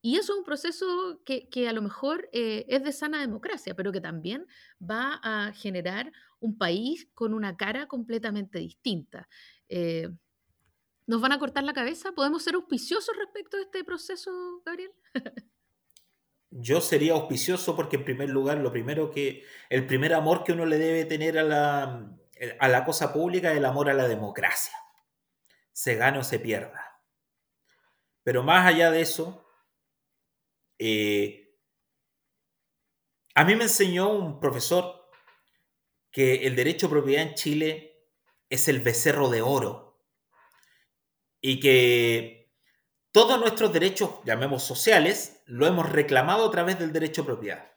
[0.00, 3.74] y eso es un proceso que, que a lo mejor eh, es de sana democracia,
[3.74, 4.46] pero que también
[4.80, 9.28] va a generar un país con una cara completamente distinta.
[11.08, 12.12] ¿Nos van a cortar la cabeza?
[12.12, 14.92] ¿Podemos ser auspiciosos respecto a este proceso, Gabriel?
[16.50, 20.66] Yo sería auspicioso porque en primer lugar, lo primero que, el primer amor que uno
[20.66, 22.14] le debe tener a la,
[22.60, 24.74] a la cosa pública es el amor a la democracia.
[25.72, 27.02] Se gana o se pierda.
[28.22, 29.46] Pero más allá de eso,
[30.78, 31.56] eh,
[33.34, 35.08] a mí me enseñó un profesor
[36.10, 38.10] que el derecho a propiedad en Chile
[38.50, 39.87] es el becerro de oro
[41.48, 42.52] y que
[43.10, 47.72] todos nuestros derechos, llamemos sociales, lo hemos reclamado a través del derecho a propiedad.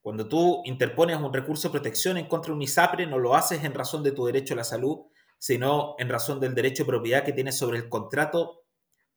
[0.00, 3.64] Cuando tú interpones un recurso de protección en contra de un ISAPRE, no lo haces
[3.64, 5.06] en razón de tu derecho a la salud,
[5.40, 8.62] sino en razón del derecho a propiedad que tienes sobre el contrato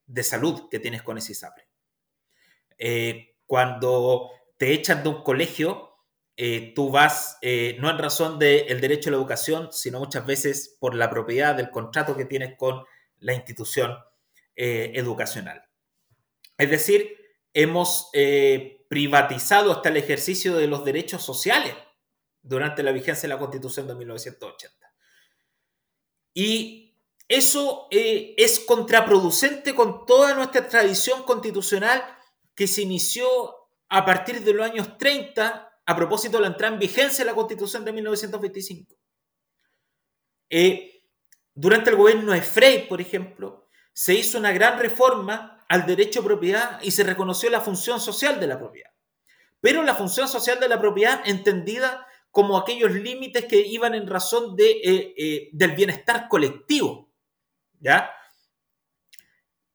[0.07, 1.67] de salud que tienes con ese ISAPRE.
[2.79, 5.99] Eh, cuando te echan de un colegio,
[6.35, 10.77] eh, tú vas eh, no en razón del derecho a la educación, sino muchas veces
[10.79, 12.85] por la propiedad del contrato que tienes con
[13.23, 13.97] la institución
[14.55, 15.63] eh, educacional.
[16.57, 17.17] Es decir,
[17.53, 21.73] hemos eh, privatizado hasta el ejercicio de los derechos sociales
[22.41, 24.93] durante la vigencia de la Constitución de 1980.
[26.35, 32.03] Y eso eh, es contraproducente con toda nuestra tradición constitucional
[32.53, 33.27] que se inició
[33.89, 37.35] a partir de los años 30 a propósito de la entrada en vigencia de la
[37.35, 38.95] Constitución de 1925.
[41.55, 46.23] Durante el gobierno de Frey, por ejemplo, se hizo una gran reforma al derecho a
[46.23, 48.91] propiedad y se reconoció la función social de la propiedad.
[49.61, 54.55] Pero la función social de la propiedad entendida como aquellos límites que iban en razón
[54.55, 57.11] de, eh, eh, del bienestar colectivo.
[57.79, 58.11] ¿Ya?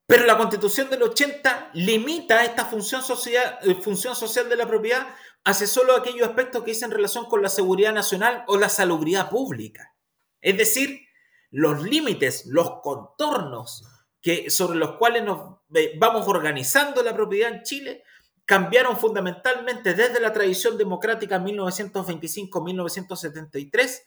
[0.07, 5.07] Pero la constitución del 80 limita esta función social, eh, función social de la propiedad
[5.45, 9.95] hacia solo aquellos aspectos que dicen relación con la seguridad nacional o la salubridad pública.
[10.41, 11.08] Es decir,
[11.51, 13.85] los límites, los contornos
[14.21, 15.59] que, sobre los cuales nos
[15.99, 18.05] vamos organizando la propiedad en Chile
[18.49, 24.05] cambiaron fundamentalmente desde la tradición democrática 1925-1973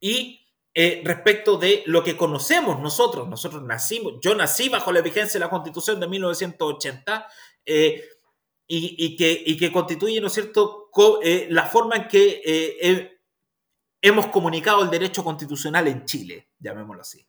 [0.00, 3.28] y eh, respecto de lo que conocemos nosotros.
[3.28, 7.28] Nosotros nacimos, yo nací bajo la vigencia de la Constitución de 1980
[7.64, 8.02] eh,
[8.66, 10.90] y, que, y, que, constituye, ¿no es cierto?,
[11.22, 13.19] eh, la forma en que
[14.02, 17.26] hemos comunicado el derecho constitucional en Chile, llamémoslo así.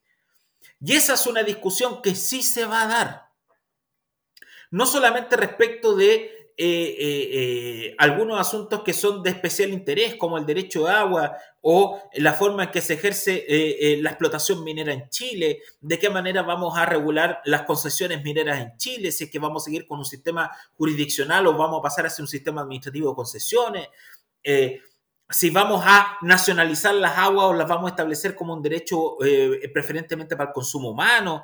[0.79, 3.31] Y esa es una discusión que sí se va a dar
[4.71, 6.13] no solamente respecto de
[6.57, 11.38] eh, eh, eh, algunos asuntos que son de especial interés, como el derecho de agua
[11.62, 13.45] o la forma en que se ejerce
[14.01, 18.77] la explotación minera en Chile, de qué manera vamos a regular las concesiones mineras en
[18.77, 22.05] Chile, si es que vamos a seguir con un sistema jurisdiccional o vamos a pasar
[22.07, 23.88] hacia un sistema administrativo de concesiones.
[25.32, 29.17] Si vamos a nacionalizar las aguas o las vamos a establecer como un derecho
[29.74, 31.44] preferentemente para el consumo humano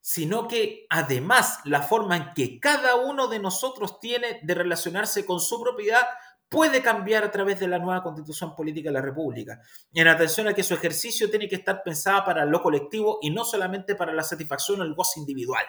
[0.00, 5.38] sino que además la forma en que cada uno de nosotros tiene de relacionarse con
[5.38, 6.00] su propiedad
[6.48, 9.60] puede cambiar a través de la nueva constitución política de la República,
[9.92, 13.44] en atención a que su ejercicio tiene que estar pensado para lo colectivo y no
[13.44, 15.66] solamente para la satisfacción o el goce individual.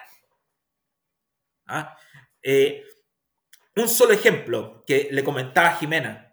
[1.66, 1.94] ¿Ah?
[2.42, 2.82] Eh,
[3.76, 6.29] un solo ejemplo que le comentaba Jimena.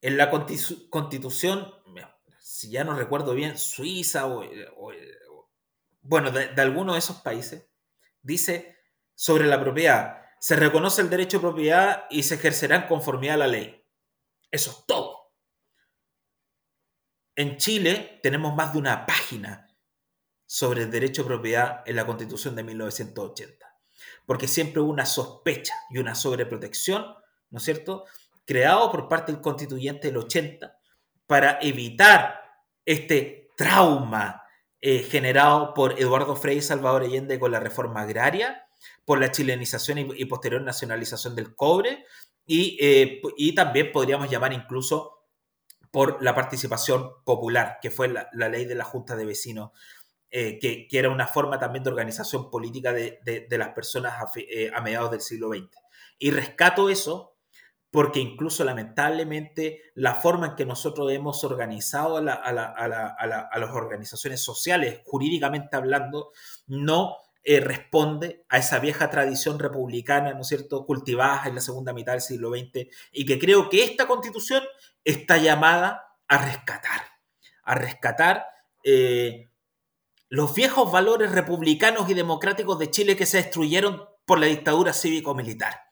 [0.00, 1.74] En la constitución,
[2.38, 4.44] si ya no recuerdo bien, Suiza o
[6.08, 7.68] bueno, de, alguno de esos países,
[8.22, 8.76] dice
[9.14, 13.38] sobre la propiedad, se reconoce el derecho a propiedad y se ejercerá en conformidad a
[13.38, 13.84] la ley.
[14.50, 15.34] Eso es todo.
[17.36, 19.68] En Chile tenemos más de una página
[20.46, 23.66] sobre el derecho a propiedad en la Constitución de 1980,
[24.24, 27.04] porque siempre hubo una sospecha y una sobreprotección,
[27.50, 28.06] ¿no es cierto?,
[28.48, 30.74] creado por parte del constituyente del 80
[31.26, 32.40] para evitar
[32.86, 34.42] este trauma
[34.80, 38.66] eh, generado por Eduardo Frei y Salvador Allende con la reforma agraria,
[39.04, 42.06] por la chilenización y, posterior nacionalización del cobre,
[42.46, 45.26] eh, y, también podríamos llamar incluso
[45.90, 49.72] por la participación popular, que fue la, ley de la Junta de Vecinos,
[50.30, 54.30] eh, que, era una forma también de organización política de, de las personas a,
[54.74, 55.68] a mediados del siglo XX.
[56.18, 57.37] Y rescato eso
[57.90, 65.76] porque incluso lamentablemente la forma en que nosotros hemos organizado a, las organizaciones sociales, jurídicamente
[65.76, 66.32] hablando,
[66.66, 71.94] no eh, responde a esa vieja tradición republicana, ¿no es cierto?, cultivada en la segunda
[71.94, 74.62] mitad del siglo XX y que creo que esta constitución
[75.02, 77.00] está llamada a rescatar,
[77.64, 78.44] a rescatar
[78.84, 79.50] eh,
[80.28, 85.87] los viejos valores republicanos y democráticos de Chile que se destruyeron por la dictadura cívico-militar.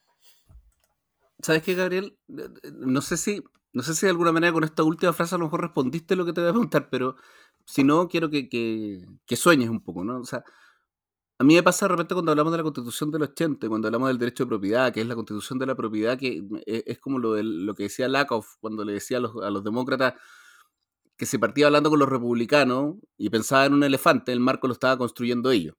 [1.42, 2.18] ¿Sabes qué, Gabriel?
[2.28, 5.44] No sé si, no sé si de alguna manera con esta última frase a lo
[5.44, 7.16] mejor respondiste lo que te voy a preguntar, pero
[7.64, 10.20] si no, quiero que, que, sueñes un poco, ¿no?
[10.20, 10.44] O sea,
[11.38, 14.08] a mí me pasa de repente cuando hablamos de la constitución del 80, cuando hablamos
[14.08, 17.18] del derecho de propiedad, que es la constitución de la propiedad, que e, es, como
[17.18, 20.14] lo, de, lo que decía Lakoff cuando le decía a los, a los demócratas
[21.16, 24.74] que se partía hablando con los republicanos y pensaba en un elefante, el marco lo
[24.74, 25.74] estaba construyendo ellos.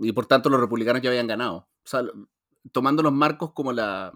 [0.00, 1.56] Y por tanto los republicanos ya habían ganado.
[1.56, 2.02] O sea,
[2.72, 4.12] tomando los marcos como la,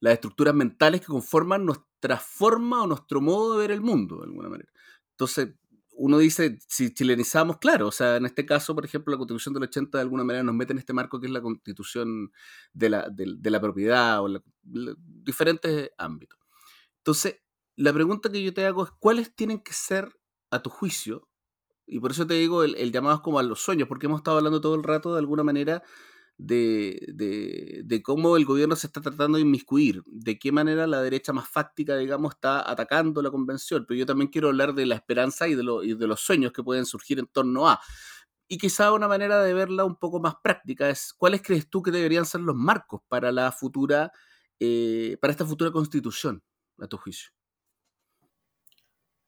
[0.00, 4.24] las estructuras mentales que conforman nuestra forma o nuestro modo de ver el mundo, de
[4.24, 4.70] alguna manera.
[5.12, 5.54] Entonces,
[5.98, 9.64] uno dice, si chilenizamos, claro, o sea, en este caso, por ejemplo, la constitución del
[9.64, 12.32] 80 de alguna manera nos mete en este marco que es la constitución
[12.74, 16.38] de la, de, la propiedad o diferentes ámbitos.
[16.98, 17.36] Entonces,
[17.76, 20.14] la pregunta que yo te hago es, ¿cuáles tienen que ser,
[20.50, 21.28] a tu juicio,
[21.86, 24.20] y por eso te digo, el, el llamado es como a los sueños, porque hemos
[24.20, 25.82] estado hablando todo el rato de alguna manera
[26.38, 31.32] de, de, cómo el gobierno se está tratando de inmiscuir, de qué manera la derecha
[31.32, 33.84] más fáctica, digamos, está atacando la convención.
[33.86, 36.86] Pero yo también quiero hablar de la esperanza y de, de los sueños que pueden
[36.86, 37.80] surgir en torno a.
[38.48, 41.90] Y quizá una manera de verla un poco más práctica es cuáles crees tú que
[41.90, 44.12] deberían ser los marcos para la futura,
[44.60, 46.42] eh, para esta futura constitución,
[46.78, 47.30] a tu juicio.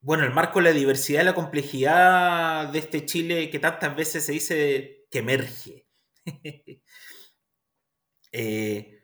[0.01, 4.25] Bueno, el marco de la diversidad y la complejidad de este Chile que tantas veces
[4.25, 5.87] se dice que emerge.
[8.33, 9.01] Eh,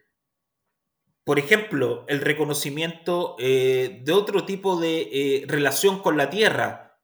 [1.25, 7.01] por ejemplo, el reconocimiento eh, de otro tipo de eh, relación con la tierra.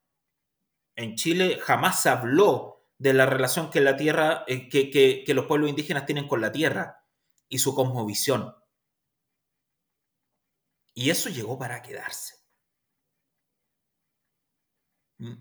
[0.95, 5.71] En Chile jamás se habló de la relación que la tierra, que, que, los pueblos
[5.71, 7.07] indígenas tienen con la tierra
[7.49, 8.55] y su cosmovisión.
[10.93, 12.35] Y eso llegó para quedarse.
[15.16, 15.35] ¿Mm?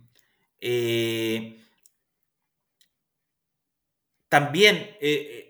[4.30, 4.96] También,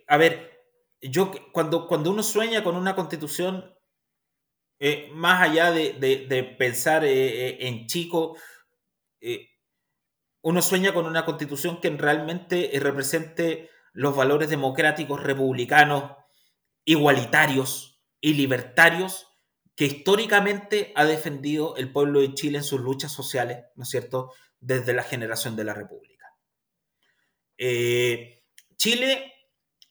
[0.08, 0.49] a ver,
[1.02, 3.76] yo cuando, cuando uno sueña con una constitución,
[5.14, 8.38] más allá de, pensar en chico,
[10.42, 16.14] uno sueña con una constitución que realmente represente los valores democráticos, republicanos,
[16.86, 19.28] igualitarios y libertarios
[19.76, 24.34] que históricamente ha defendido el pueblo de Chile en sus luchas sociales, ¿no es cierto?,
[24.60, 26.36] desde la generación de la República.
[27.58, 28.44] Eh,
[28.76, 29.34] Chile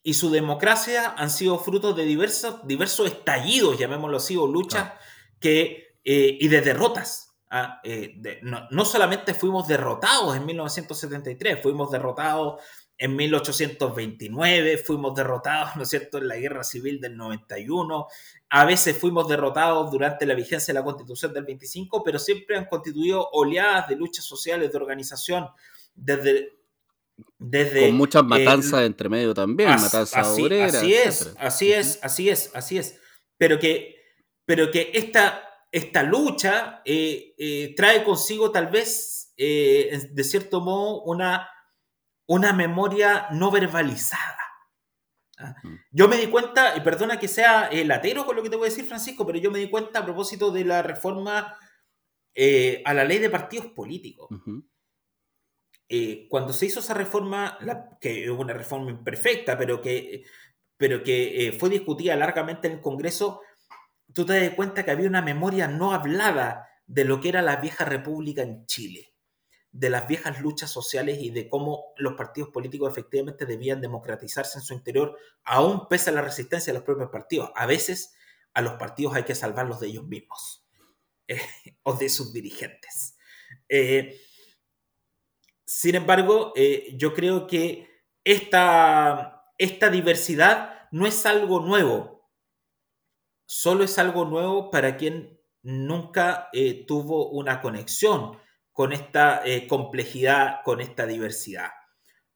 [0.08, 4.94] y su democracia han sido frutos de diversos, diversos estallidos, llamémoslo así, o luchas
[5.38, 7.36] que, eh, y de derrotas.
[7.50, 7.78] ¿ah?
[7.84, 12.62] Eh, no, no, solamente fuimos derrotados en 1973, fuimos derrotados
[12.96, 18.06] en 1829 fuimos derrotados, ¿no es cierto?, en la guerra civil del 91.
[18.48, 22.64] A veces fuimos derrotados durante la vigencia de la constitución del 25, pero siempre han
[22.64, 25.48] constituido oleadas de luchas sociales, de organización,
[25.94, 26.57] desde...
[27.38, 30.74] desde Con muchas eh, matanzas entre medio también, matanzas así, obreras.
[30.74, 33.00] Así es, así es, así es, así es.
[33.36, 33.96] Pero que,
[34.44, 35.42] pero que esta,
[35.72, 41.48] esta lucha eh, eh, trae consigo tal vez, de cierto modo, una
[42.28, 44.38] una memoria no verbalizada.
[45.38, 45.54] ¿ah?
[45.62, 45.74] Mm.
[45.90, 48.66] Yo me di cuenta, y perdona que sea eh, latero con lo que te voy
[48.66, 51.56] a decir, Francisco, pero yo me di cuenta a propósito de la reforma
[52.34, 54.28] eh, a la ley de partidos políticos.
[55.88, 57.58] Eh, cuando se hizo esa reforma,
[58.00, 60.24] que es una reforma imperfecta, pero que,
[60.76, 63.40] pero que fue discutida largamente en el Congreso,
[64.12, 67.56] tú te das cuenta que había una memoria no hablada de lo que era la
[67.56, 69.14] vieja república en Chile
[69.72, 74.64] de las viejas luchas sociales y de cómo los partidos políticos efectivamente debían democratizarse en
[74.64, 77.50] su interior, aún pese a la resistencia de los propios partidos.
[77.54, 78.14] A veces
[78.54, 80.66] a los partidos hay que salvarlos de ellos mismos
[81.26, 81.40] eh,
[81.82, 83.16] o de sus dirigentes.
[83.68, 84.20] Eh,
[85.68, 87.88] sin embargo, eh, yo creo que
[88.24, 92.30] esta, esta diversidad no es algo nuevo,
[93.46, 96.48] solo es algo nuevo para quien nunca
[96.86, 98.38] tuvo una conexión
[98.78, 101.70] con esta eh, complejidad, con esta diversidad,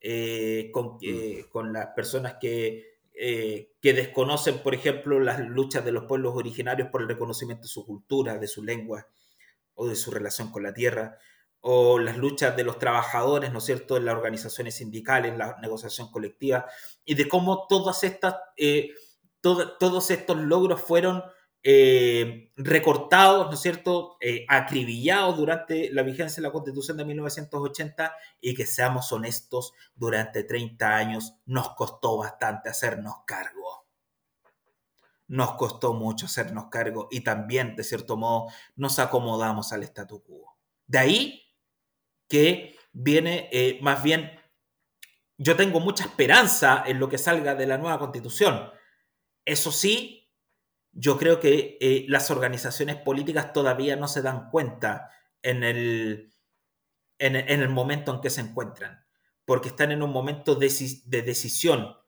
[0.00, 1.48] eh, mm.
[1.52, 6.88] con, las personas que, eh, que desconocen, por ejemplo, las luchas de los pueblos originarios
[6.88, 9.06] por el reconocimiento de su cultura, de su lengua
[9.74, 11.16] o de su relación con la tierra,
[11.62, 16.10] o las luchas de los trabajadores, ¿no es cierto?, en las organizaciones sindicales, la negociación
[16.10, 16.66] colectiva,
[17.04, 18.34] y de cómo todas estas,
[19.40, 21.22] todos estos logros fueron
[21.62, 28.12] eh, recortados, ¿no es cierto?, eh, acribillados durante la vigencia de la Constitución de 1980
[28.40, 33.86] y que seamos honestos, durante 30 años nos costó bastante hacernos cargo.
[35.28, 40.56] Nos costó mucho hacernos cargo y también, de cierto modo, nos acomodamos al statu quo.
[40.88, 41.42] De ahí
[42.32, 44.40] que viene eh, más bien,
[45.36, 48.70] yo tengo mucha esperanza en lo que salga de la nueva constitución.
[49.44, 50.32] Eso sí,
[50.92, 55.10] yo creo que eh, las organizaciones políticas todavía no se dan cuenta
[55.42, 56.32] en el,
[57.18, 59.04] en, el momento en que se encuentran,
[59.44, 60.72] porque están en un momento de,
[61.04, 61.98] de decisión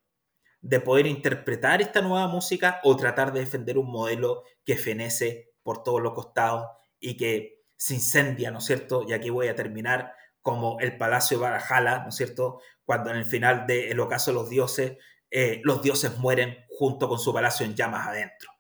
[0.63, 5.83] de poder interpretar esta nueva música o tratar de defender un modelo que fenece por
[5.83, 9.05] todos los costados y que se incendia, ¿no es cierto?
[9.09, 12.61] Y aquí voy a terminar como el Palacio de Barajala, ¿no es cierto?
[12.85, 14.99] Cuando en el final del ocaso de los dioses,
[15.31, 18.51] eh, los dioses mueren junto con su palacio en llamas adentro.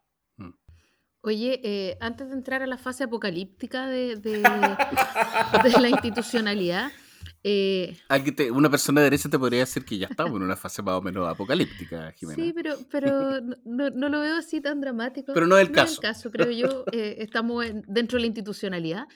[1.27, 4.41] Oye, eh, antes de entrar a la fase apocalíptica de, de,
[5.81, 6.93] la institucionalidad,
[7.45, 7.97] eh,
[8.53, 11.03] una persona de derecha te podría decir que ya estamos en una fase más o
[11.03, 12.43] menos apocalíptica, Jimena.
[12.43, 15.33] Sí, pero, pero no, no lo veo así tan dramático.
[15.33, 15.93] Pero no es el caso.
[15.93, 16.85] Es el caso, creo yo.
[16.93, 19.07] Eh, estamos dentro de la institucionalidad.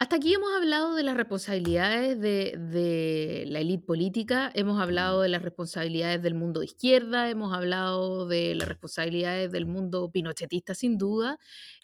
[0.00, 5.42] Hasta aquí hemos hablado de las responsabilidades de, la élite política, hemos hablado de las
[5.42, 11.38] responsabilidades del mundo de izquierda, hemos hablado de las responsabilidades del mundo pinochetista sin duda,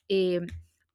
[0.08, 0.40] eh,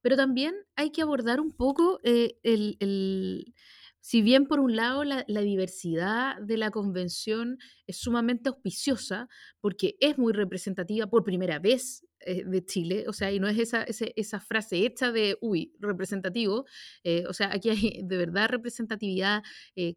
[0.02, 3.54] pero también hay que abordar un poco eh, el,
[4.00, 9.28] si bien por un lado la, diversidad de la convención es sumamente auspiciosa,
[9.60, 13.58] porque es muy representativa por primera vez eh, de Chile, o sea, y no es
[13.58, 16.66] esa, esa, frase hecha de, uy, representativo,
[17.04, 19.42] eh, o sea, aquí hay de verdad representatividad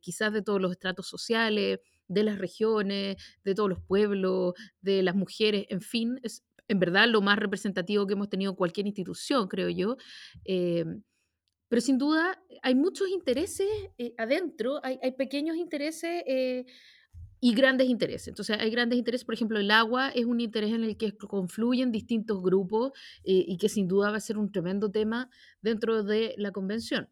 [0.02, 5.16] quizás de todos los estratos sociales, de las regiones, de todos los pueblos, de las
[5.16, 9.70] mujeres, en fin, es en verdad lo más representativo que hemos tenido cualquier institución, creo
[9.70, 9.98] yo.
[11.68, 16.66] Pero sin duda hay muchos intereses eh, adentro, hay, pequeños intereses eh,
[17.42, 18.28] y grandes intereses.
[18.30, 21.92] Entonces hay grandes intereses, por ejemplo, el agua es un interés en el que confluyen
[21.92, 22.92] distintos grupos
[23.24, 25.30] eh, y que sin duda va a ser un tremendo tema
[25.62, 27.10] dentro de la convención.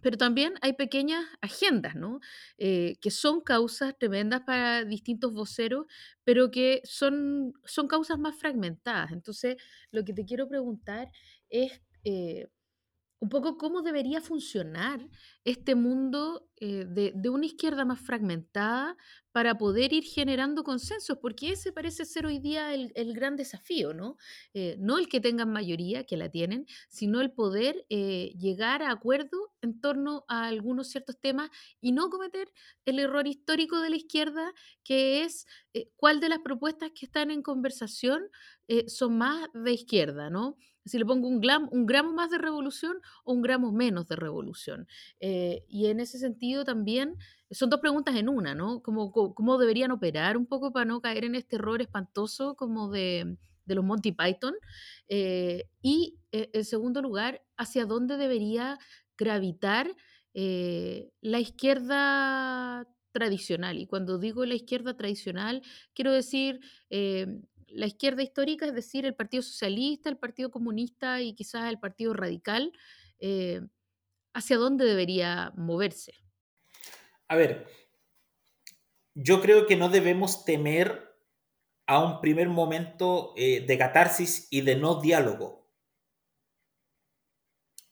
[0.00, 2.20] Pero también hay pequeñas agendas, ¿no?
[2.58, 5.86] Eh, que son causas tremendas para distintos voceros,
[6.24, 9.12] pero que son, son causas más fragmentadas.
[9.12, 9.56] Entonces,
[9.90, 11.10] lo que te quiero preguntar
[11.48, 12.48] es eh,
[13.20, 15.06] un poco cómo debería funcionar
[15.44, 18.96] este mundo eh, de, una izquierda más fragmentada
[19.30, 24.16] para poder ir generando consensos, porque ese parece ser hoy día el, gran desafío, ¿no?
[24.54, 28.90] Eh, no el que tengan mayoría, que la tienen, sino el poder eh, llegar a
[28.90, 31.50] acuerdo en torno a algunos ciertos temas
[31.80, 32.50] y no cometer
[32.86, 34.52] el error histórico de la izquierda,
[34.82, 35.46] que es
[35.96, 38.22] cuál de las propuestas que están en conversación
[38.86, 40.56] son más de izquierda, ¿no?
[40.84, 44.86] Si le pongo un, gramo más de revolución o un gramo menos de revolución.
[45.20, 47.16] Eh, y en ese sentido también
[47.50, 48.82] son dos preguntas en una, ¿no?
[48.82, 53.36] ¿Cómo, cómo deberían operar un poco para no caer en este error espantoso como de,
[53.64, 54.54] de los Monty Python?
[55.08, 58.78] Eh, y eh, en segundo lugar, ¿hacia dónde debería
[59.16, 59.94] gravitar
[60.32, 63.78] la izquierda tradicional?
[63.78, 65.62] Y cuando digo la izquierda tradicional,
[65.92, 66.60] quiero decir
[67.72, 72.14] la izquierda histórica, es decir, el Partido Socialista, el Partido Comunista y quizás el Partido
[72.14, 72.72] Radical,
[73.18, 73.60] eh,
[74.34, 76.14] ¿hacia dónde debería moverse?
[77.28, 77.66] A ver,
[79.14, 81.10] yo creo que no debemos temer
[81.86, 85.68] a un primer momento eh, de catarsis y de no diálogo.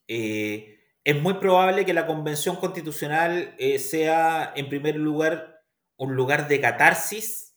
[0.06, 5.64] Eh, es muy probable que la convención constitucional sea, en primer lugar,
[5.96, 7.47] un lugar de catarsis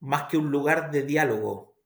[0.00, 1.76] más que un lugar de diálogo,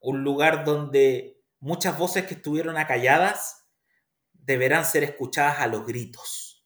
[0.00, 3.66] un lugar donde muchas voces que estuvieron acalladas
[4.32, 6.64] deberán ser escuchadas a los gritos.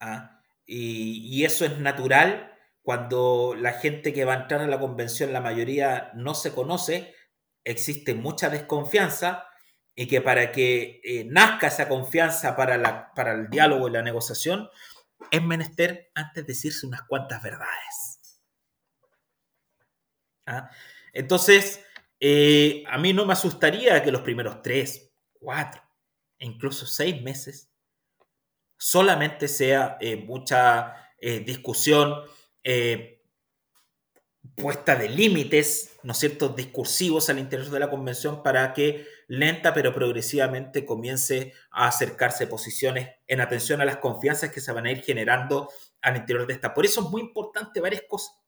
[0.00, 0.40] ¿Ah?
[0.66, 5.40] Y, eso es natural cuando la gente que va a entrar a la convención, la
[5.40, 7.14] mayoría no se conoce,
[7.64, 9.46] existe mucha desconfianza
[9.94, 14.02] y que para que eh, nazca esa confianza para, la, para el diálogo y la
[14.02, 14.68] negociación,
[15.30, 18.11] es menester antes decirse unas cuantas verdades.
[20.52, 20.70] ¿Ah?
[21.12, 21.84] Entonces,
[22.20, 25.82] eh, a mí no me asustaría que los primeros tres, cuatro,
[26.38, 27.70] e incluso seis meses
[28.78, 32.14] solamente sea eh, mucha eh, discusión,
[34.56, 39.72] puesta de límites, ¿no es cierto?, discursivos al interior de la convención para que lenta
[39.72, 44.92] pero progresivamente comience a acercarse posiciones en atención a las confianzas que se van a
[44.92, 45.70] ir generando
[46.02, 46.74] al interior de esta.
[46.74, 48.41] Por eso es muy importante varias cosas.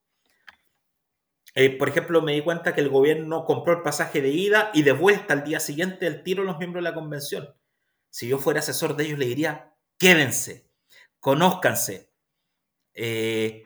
[1.55, 4.83] Eh, por ejemplo, me di cuenta que el gobierno compró el pasaje de ida y
[4.83, 7.55] de vuelta al día siguiente el tiro a los miembros de la convención.
[8.11, 10.69] Si yo fuera asesor de ellos, le diría, quédense,
[11.21, 12.11] conózcanse,
[12.95, 13.65] eh,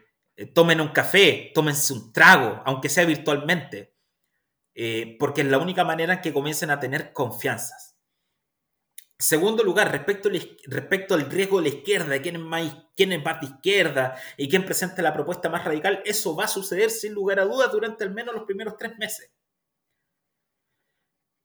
[0.55, 3.95] tomen un café, tómense un trago, aunque sea virtualmente,
[4.75, 7.88] eh, porque es la única manera en que comiencen a tener confianzas.
[9.21, 10.29] Segundo lugar, respecto,
[10.67, 14.49] respecto al riesgo de la izquierda, quién es, más, quién es más de izquierda y
[14.49, 18.05] quién presenta la propuesta más radical, eso va a suceder sin lugar a dudas durante
[18.05, 19.33] al menos los primeros tres meses.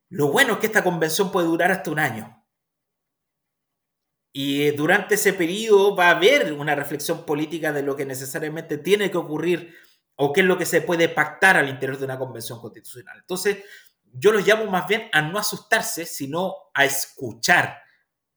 [0.10, 2.46] Lo bueno es que esta convención puede durar hasta un año.
[4.32, 9.10] Y durante ese periodo va a haber una reflexión política de lo que necesariamente tiene
[9.10, 9.76] que ocurrir
[10.16, 13.18] o qué es lo que se puede pactar al interior de una convención constitucional.
[13.20, 13.64] Entonces,
[14.14, 17.82] yo los llamo más bien a no asustarse, sino a escuchar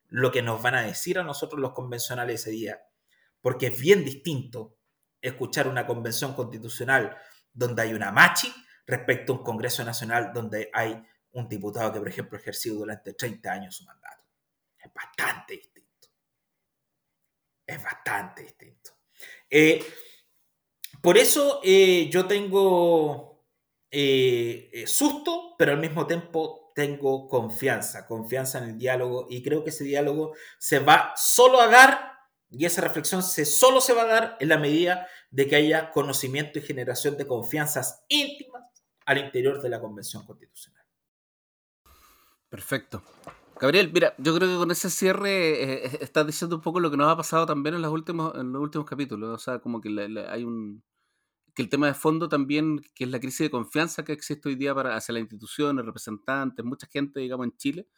[0.09, 2.83] lo que nos van a decir a nosotros los convencionales ese día.
[3.41, 4.79] Porque es bien distinto
[5.21, 7.17] escuchar una convención constitucional
[7.53, 8.53] donde hay una machi
[8.87, 11.03] respecto a un Congreso Nacional donde hay
[11.33, 14.25] un diputado que, por ejemplo, ha durante 30 años su mandato.
[14.79, 16.09] Es bastante distinto.
[17.67, 18.93] Es bastante distinto.
[19.51, 19.85] Eh,
[21.03, 23.36] por eso eh, yo tengo
[23.99, 29.65] eh, eh, susto, pero al mismo tiempo tengo confianza, confianza en el diálogo y creo
[29.65, 32.13] que ese diálogo se va solo a dar
[32.51, 35.93] y esa reflexión se, solo se va a dar en la medida de que haya
[35.93, 38.65] conocimiento y generación de confianzas íntimas
[39.07, 40.85] al interior de la Convención Constitucional.
[42.51, 43.03] Perfecto.
[43.59, 46.99] Gabriel, mira, yo creo que con ese cierre eh, estás diciendo un poco lo que
[46.99, 49.31] nos ha pasado también en los últimos, en los últimos capítulos.
[49.35, 49.89] O sea, como que
[50.29, 50.85] hay un,
[51.57, 54.57] que el tema de fondo también, que es la crisis de confianza que existe hoy
[54.57, 57.89] día para, hacia las instituciones, representantes, mucha gente, digamos, en Chile,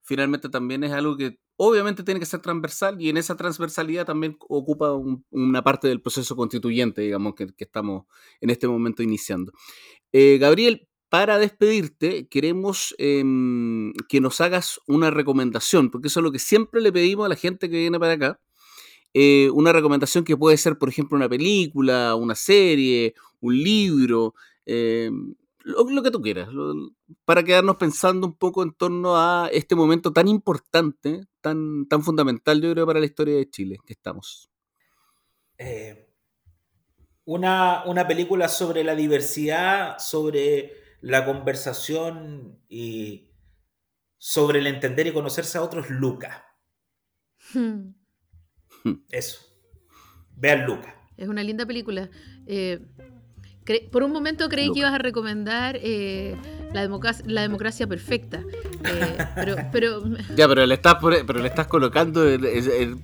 [0.00, 4.36] finalmente también es algo que obviamente tiene que ser transversal y en esa transversalidad también
[4.48, 4.92] ocupa
[5.30, 8.04] una parte del proceso constituyente, digamos, que, estamos
[8.40, 9.52] en este momento iniciando.
[10.12, 16.30] Eh, Gabriel, para despedirte, queremos em, que nos hagas una recomendación, porque eso es lo
[16.30, 18.40] que siempre le pedimos a la gente que viene para acá,
[19.14, 24.34] eh, una recomendación que puede ser, por ejemplo, una película, una serie, un libro,
[24.66, 25.10] eh,
[25.64, 26.48] lo, que tú quieras,
[27.24, 32.60] para quedarnos pensando un poco en torno a este momento tan importante, tan, tan fundamental,
[32.60, 34.50] yo creo, para la historia de Chile que estamos.
[35.58, 36.10] Eh,
[37.24, 43.30] una, una película sobre la diversidad, sobre la conversación y
[44.18, 46.46] sobre el entender y conocerse a otros, Luca.
[47.52, 48.03] Hmm.
[49.10, 49.40] Eso.
[50.36, 50.94] Vean Luca.
[51.16, 52.10] Es una linda película.
[52.46, 52.80] Eh,
[53.90, 56.36] por un momento creí que ibas a recomendar eh,
[56.72, 58.42] la, democracia, la democracia perfecta.
[58.84, 60.02] Eh, pero, pero,
[60.36, 62.98] ya, pero le estás, pero le estás colocando el,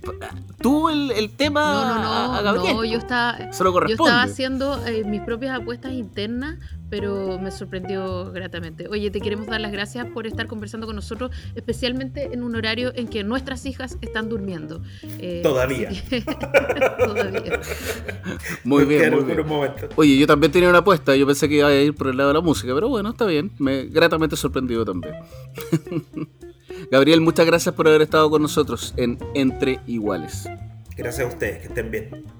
[0.60, 2.76] tú el, tema no, no, no, a Gabriel.
[2.76, 6.58] No, yo estaba, yo estaba haciendo eh, mis propias apuestas internas
[6.90, 8.88] pero me sorprendió gratamente.
[8.88, 12.92] Oye, te queremos dar las gracias por estar conversando con nosotros, especialmente en un horario
[12.94, 14.82] en que nuestras hijas están durmiendo.
[15.18, 15.90] Eh, Todavía.
[16.98, 17.60] Todavía.
[18.64, 19.46] Muy bien, muy bien.
[19.96, 22.30] Oye, yo también tenía una apuesta, yo pensé que iba a ir por el lado
[22.30, 25.14] de la música, pero bueno, está bien, me gratamente sorprendido también.
[26.90, 30.48] Gabriel, muchas gracias por haber estado con nosotros en Entre Iguales.
[30.96, 32.39] Gracias a ustedes, que estén bien.